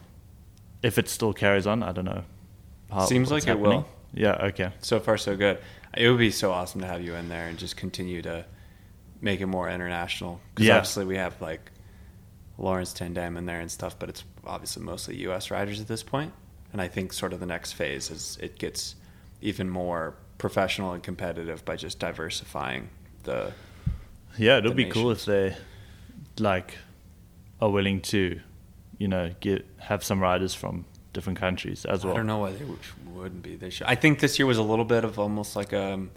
[0.84, 2.24] if it still carries on, I don't know.
[2.92, 3.72] how- Seems like it will.
[3.72, 3.92] happening.
[4.14, 4.46] Yeah.
[4.48, 4.72] Okay.
[4.82, 5.58] So far, so good.
[5.96, 8.46] It would be so awesome to have you in there and just continue to
[9.22, 10.42] make it more international.
[10.54, 10.76] Because Yeah.
[10.78, 11.72] obviously we have like
[12.58, 15.50] Laurens ten Dam in there and stuff, but it's obviously mostly U.S.
[15.50, 16.34] riders at this point.
[16.74, 18.96] And I think sort of the next phase is it gets
[19.42, 22.90] even more professional and competitive by just diversifying
[23.24, 23.52] the.
[24.38, 25.56] Yeah, it'll the be cool if they
[26.40, 26.78] like
[27.60, 28.40] are willing to,
[28.98, 32.14] you know, get have some riders from different countries as well.
[32.14, 32.78] I don't know why they w-
[33.14, 33.56] wouldn't be.
[33.56, 33.88] They should.
[33.88, 36.12] I think this year was a little bit of almost like a um,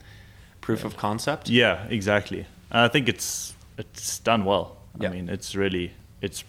[0.60, 1.48] proof of concept.
[1.50, 2.46] Yeah, exactly.
[2.70, 4.76] And I think it's it's done well.
[5.00, 5.08] Yeah.
[5.08, 6.44] I mean, it's really it's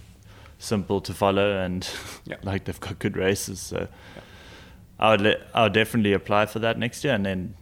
[0.60, 1.88] simple to follow and
[2.26, 2.38] Yeah.
[2.44, 3.60] like they've got good races.
[3.60, 3.88] So
[5.00, 7.56] I would let, I would definitely apply for that next year, and then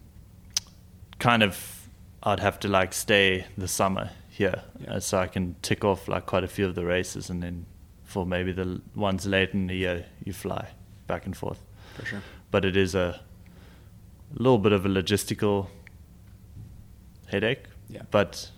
[1.20, 1.88] kind of
[2.22, 4.96] I'd have to like stay the summer here, Yeah.
[4.96, 7.66] uh, so I can tick off like quite a few of the races, and then
[8.04, 10.68] for maybe the ones late in the year you fly
[11.08, 11.60] back and forth.
[11.96, 12.22] For sure.
[12.52, 13.20] But it is a
[14.34, 15.68] little bit of a logistical
[17.28, 17.66] headache.
[17.90, 18.04] Yeah.
[18.12, 18.50] But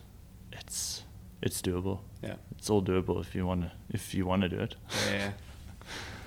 [0.51, 1.03] it's
[1.41, 1.99] it's doable.
[2.21, 2.35] Yeah.
[2.57, 4.75] It's all doable if you want to if you want to do it.
[5.11, 5.31] Yeah.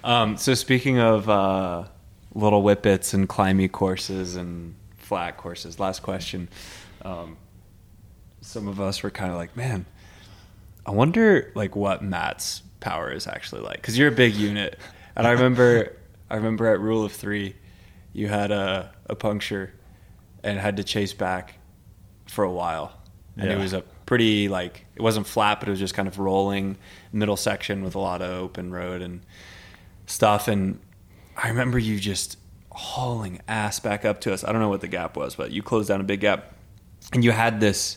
[0.05, 1.85] Um, so speaking of uh,
[2.35, 6.49] little whippets and climby courses and flat courses, last question.
[7.03, 7.37] Um,
[8.41, 9.87] some of us were kind of like, man,
[10.87, 13.77] I wonder like what Matt's power is actually like.
[13.77, 14.79] Because you're a big unit,
[15.17, 15.97] and I remember
[16.31, 17.57] I remember at Rule of Three,
[18.13, 19.73] you had a, a puncture
[20.43, 21.55] and had to chase back
[22.27, 22.93] for a while,
[23.37, 26.19] and it was a pretty like it wasn't flat, but it was just kind of
[26.19, 26.77] rolling
[27.13, 29.21] middle section with a lot of open road and
[30.07, 30.49] stuff.
[30.49, 30.81] And
[31.49, 32.37] I remember you just
[32.71, 34.45] hauling ass back up to us.
[34.45, 36.53] I don't know what the gap was, but you closed down a big gap,
[37.11, 37.97] and you had this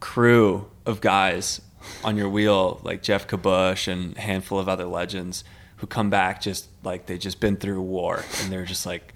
[0.00, 1.60] crew of guys
[2.02, 5.44] on your wheel, like Geoff Kabush and a handful of other legends,
[5.76, 9.14] who come back just like they just been through war, and they're just like,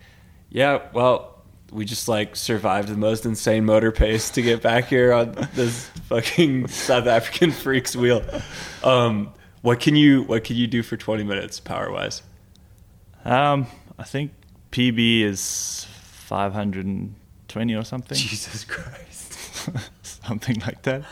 [0.51, 1.35] yeah, well.
[1.71, 5.87] We just like survived the most insane motor pace to get back here on this
[6.09, 8.25] fucking South African freak's wheel.
[8.83, 12.23] Um, what can you what can you do for twenty minutes power wise?
[13.25, 13.67] Um,
[13.99, 14.33] I think
[14.73, 15.87] PB is
[16.27, 18.17] 520 or something.
[18.19, 19.35] Jesus Christ!
[20.03, 21.03] something like that.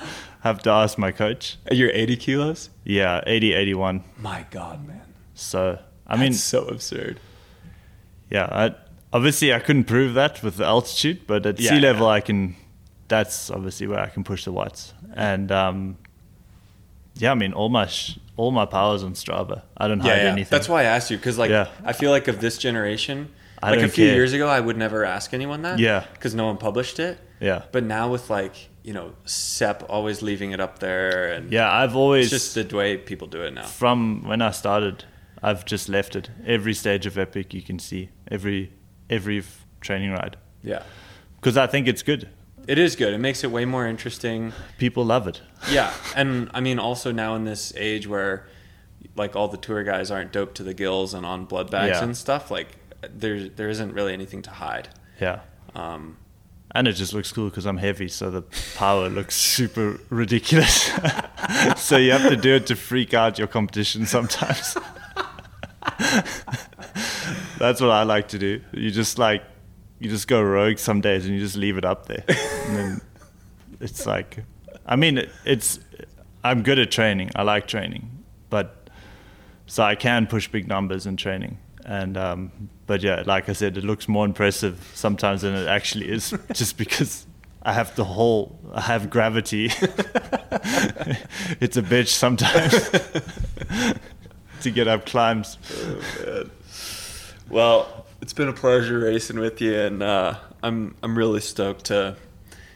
[0.42, 1.56] have to ask my coach.
[1.70, 2.70] You're eighty kilos.
[2.84, 4.04] Yeah, 80 81.
[4.18, 5.02] My God, man!
[5.34, 7.18] So, I mean, so absurd.
[8.30, 8.74] yeah, I,
[9.12, 12.12] obviously I couldn't prove that with the altitude, but at Yeah, sea level yeah.
[12.12, 12.56] I can.
[13.08, 15.96] That's obviously where I can push the watts, and um,
[17.16, 19.62] yeah, I mean all my sh- all my powers on Strava.
[19.76, 20.50] I don't hide anything.
[20.50, 21.68] That's why I asked you because, like, Yeah.
[21.84, 23.30] I feel like of this generation,
[23.62, 24.14] I like a few care.
[24.14, 25.78] years ago, I would never ask anyone that.
[25.78, 26.04] Yeah.
[26.12, 27.18] because no one published it.
[27.40, 31.70] Yeah, But now with like you know Sepp always leaving it up there, and yeah.
[31.70, 33.64] I've always it's just the way people do it now.
[33.64, 35.04] from when I started,
[35.42, 36.30] I've just left it.
[36.46, 38.72] Every stage of Epic you can see every
[39.10, 39.42] every
[39.80, 40.82] training ride Yeah,
[41.40, 42.28] because I think it's good.
[42.66, 43.12] It is good.
[43.14, 44.52] It makes it way more interesting.
[44.78, 45.40] People love it.
[45.70, 48.46] Yeah, and I mean also now in this age where
[49.14, 52.04] like all the tour guys aren't doped to the gills and on blood bags Yeah.
[52.04, 52.68] and stuff, like
[53.08, 54.88] there there isn't really anything to hide.
[55.20, 55.40] Yeah.
[55.74, 56.16] Um,
[56.74, 58.42] And it just looks cool because I'm heavy, so the
[58.76, 60.90] power looks super ridiculous.
[61.76, 64.76] so you have to do it to freak out your competition sometimes.
[67.58, 68.60] That's what I like to do.
[68.72, 69.42] You just like,
[69.98, 72.24] you just go rogue some days and you just leave it up there.
[72.28, 73.00] And then
[73.80, 74.44] it's like,
[74.84, 75.80] I mean, it, it's,
[76.44, 77.30] I'm good at training.
[77.34, 78.88] I like training, but
[79.66, 81.58] so I can push big numbers in training.
[81.84, 86.08] And um, but yeah, like I said, it looks more impressive sometimes than it actually
[86.08, 87.26] is, just because
[87.62, 89.66] I have the whole, I have gravity.
[91.60, 92.90] it's a bitch sometimes
[94.62, 95.58] to get up climbs.
[97.48, 102.16] Well, it's been a pleasure racing with you, and uh, I'm I'm really stoked to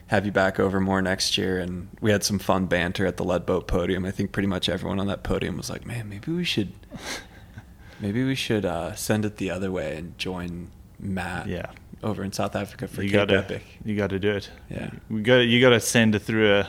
[0.08, 1.58] have you back over more next year.
[1.60, 4.04] And we had some fun banter at the Leadboat podium.
[4.04, 6.72] I think pretty much everyone on that podium was like, "Man, maybe we should,
[8.00, 11.66] maybe we should uh, send it the other way and join Matt Yeah.
[12.02, 14.50] over in South Africa for you Cape gotta, Epic." you gotta do it.
[14.68, 14.90] Yeah.
[15.08, 16.68] we got you gotta send it through a,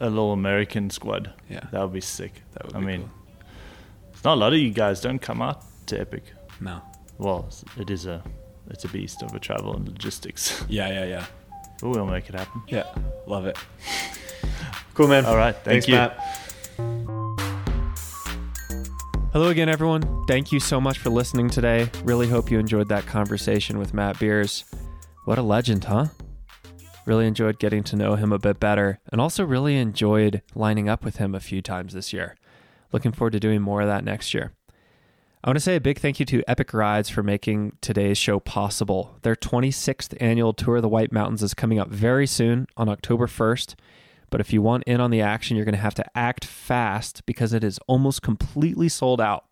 [0.00, 1.32] a little American squad.
[1.48, 1.66] Yeah.
[1.70, 2.42] that would be sick.
[2.54, 3.10] That would I mean, cool.
[4.12, 6.24] it's not a lot of you guys don't come out to Epic.
[6.60, 6.82] No.
[7.18, 7.48] Well,
[7.78, 8.22] it is a,
[8.70, 10.64] it's a beast of a travel and logistics.
[10.68, 11.26] Yeah, yeah, yeah,
[11.80, 12.62] but we'll make it happen.
[12.68, 12.84] yeah.
[13.26, 13.58] Love it.
[14.94, 15.24] Cool, man.
[15.26, 15.94] All right, thank Thanks, you.
[15.94, 16.16] Matt.
[19.32, 20.24] Hello again, everyone.
[20.28, 21.90] Thank you so much for listening today.
[22.04, 24.64] Really hope you enjoyed that conversation with Matt Beers.
[25.24, 26.06] What a legend, huh?
[27.06, 31.04] Really enjoyed getting to know him a bit better and also really enjoyed lining up
[31.04, 32.36] with him a few times this year.
[32.92, 34.52] Looking forward to doing more of that next year.
[35.44, 38.40] I want to say a big thank you to Epic Rides for making today's show
[38.40, 39.18] possible.
[39.20, 43.26] Their 26th annual Tour of the White Mountains is coming up very soon on October
[43.26, 43.74] 1st.
[44.30, 47.26] But if you want in on the action, you're going to have to act fast
[47.26, 49.44] because it is almost completely sold out.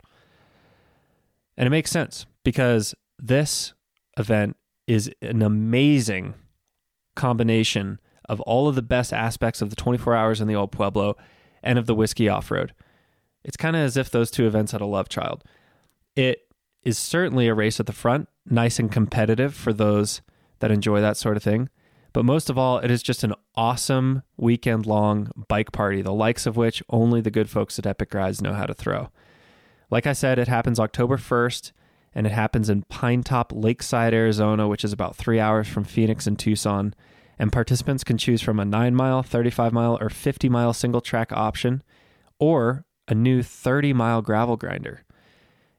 [1.58, 3.74] And it makes sense because this
[4.16, 6.32] event is an amazing
[7.16, 11.18] combination of all of the best aspects of the 24 hours in the Old Pueblo
[11.62, 12.72] and of the whiskey off road.
[13.44, 15.44] It's kind of as if those two events had a love child.
[16.16, 16.48] It
[16.82, 20.20] is certainly a race at the front, nice and competitive for those
[20.58, 21.68] that enjoy that sort of thing.
[22.12, 26.44] But most of all, it is just an awesome weekend long bike party, the likes
[26.44, 29.10] of which only the good folks at Epic Rides know how to throw.
[29.90, 31.72] Like I said, it happens October 1st
[32.14, 36.94] and it happens in Pinetop-Lakeside, Arizona, which is about three hours from Phoenix and Tucson.
[37.38, 41.32] And participants can choose from a 9 mile, 35 mile, or 50 mile single track
[41.32, 41.82] option
[42.38, 45.04] or a new 30 mile gravel grinder.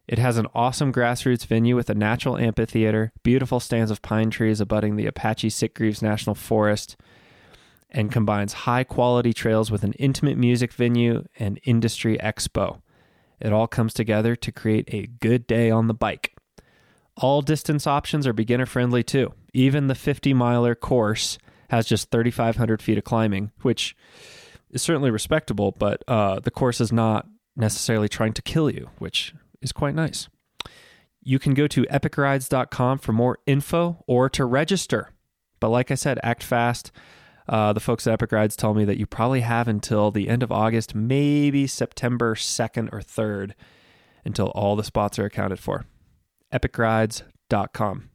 [0.08, 4.60] It has an awesome grassroots venue with a natural amphitheater, beautiful stands of pine trees
[4.60, 6.98] abutting the Apache Sitgreaves National Forest,
[7.90, 12.82] and combines high quality trails with an intimate music venue and industry expo.
[13.40, 16.36] It all comes together to create a good day on the bike.
[17.16, 19.34] All distance options are beginner friendly too.
[19.54, 21.38] Even the 50 miler course
[21.70, 23.96] has just 3,500 feet of climbing, which
[24.72, 29.34] is certainly respectable, but uh, the course is not necessarily trying to kill you, which
[29.64, 30.30] is quite nice.
[31.22, 35.12] You can go to epicrides.com for more info or to register.
[35.60, 36.92] But like I said, act fast.
[37.48, 40.44] Uh, the folks at Epic Rides tell me that you probably have until the end
[40.44, 43.54] of August, maybe September 2nd or 3rd,
[44.26, 45.86] until all the spots are accounted for.
[46.54, 48.10] epicrides.com.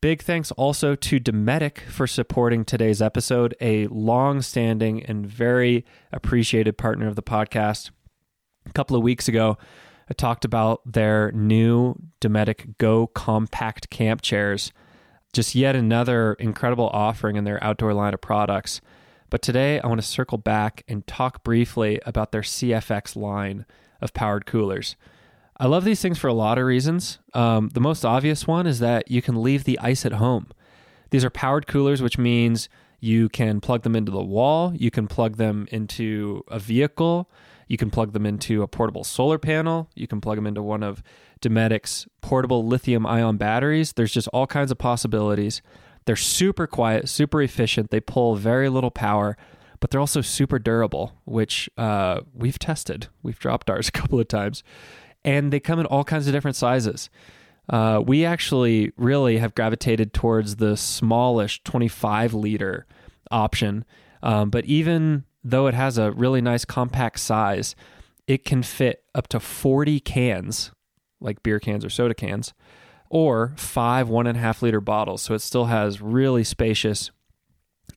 [0.00, 6.76] Big thanks also to Dometic for supporting today's episode, a long standing and very appreciated
[6.76, 7.90] partner of the podcast.
[8.66, 9.56] A couple of weeks ago,
[10.08, 14.72] I talked about their new Dometic Go compact camp chairs.
[15.32, 18.80] Just yet another incredible offering in their outdoor line of products.
[19.30, 23.66] But today I want to circle back and talk briefly about their CFX line
[24.00, 24.96] of powered coolers.
[25.56, 27.18] I love these things for a lot of reasons.
[27.32, 30.48] Um, the most obvious one is that you can leave the ice at home.
[31.10, 32.68] These are powered coolers, which means
[33.00, 37.30] you can plug them into the wall, you can plug them into a vehicle,
[37.68, 39.90] you can plug them into a portable solar panel.
[39.94, 41.02] You can plug them into one of
[41.40, 43.92] Dometic's portable lithium ion batteries.
[43.92, 45.62] There's just all kinds of possibilities.
[46.06, 47.90] They're super quiet, super efficient.
[47.90, 49.36] They pull very little power,
[49.80, 53.08] but they're also super durable, which uh, we've tested.
[53.22, 54.62] We've dropped ours a couple of times.
[55.24, 57.08] And they come in all kinds of different sizes.
[57.68, 62.86] Uh, we actually really have gravitated towards the smallish 25 liter
[63.30, 63.86] option.
[64.22, 67.76] Um, but even though it has a really nice compact size,
[68.26, 70.72] it can fit up to 40 cans,
[71.20, 72.54] like beer cans or soda cans,
[73.10, 75.22] or five one and a half liter bottles.
[75.22, 77.10] So it still has really spacious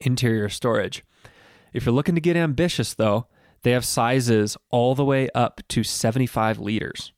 [0.02, 1.04] interior storage.
[1.74, 3.28] If you're looking to get ambitious, though,
[3.64, 7.14] they have sizes all the way up to 75 liters.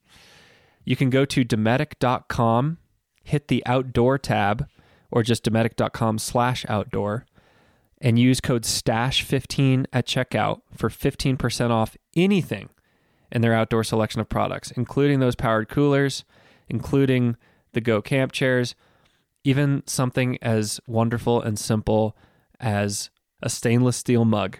[0.86, 2.78] You can go to Dometic.com,
[3.24, 4.68] hit the outdoor tab,
[5.12, 7.26] or just Dometic.com slash outdoor,
[8.02, 12.70] and use code STACHE15 at checkout for 15% off anything
[13.32, 16.24] in their outdoor selection of products, including those powered coolers,
[16.68, 17.36] including
[17.74, 18.76] the Go Camp chairs,
[19.44, 22.16] even something as wonderful and simple
[22.60, 23.10] as
[23.42, 24.58] a stainless steel mug.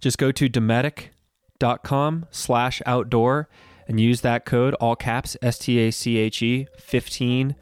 [0.00, 3.48] Just go to Dometic.com slash outdoor
[3.88, 7.56] and use that code, all caps, S T A C H E 15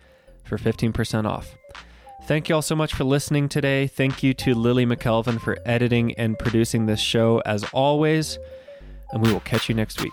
[0.45, 1.57] for 15% off.
[2.27, 3.87] Thank you all so much for listening today.
[3.87, 8.39] Thank you to Lily McElveen for editing and producing this show as always.
[9.11, 10.13] And we will catch you next week.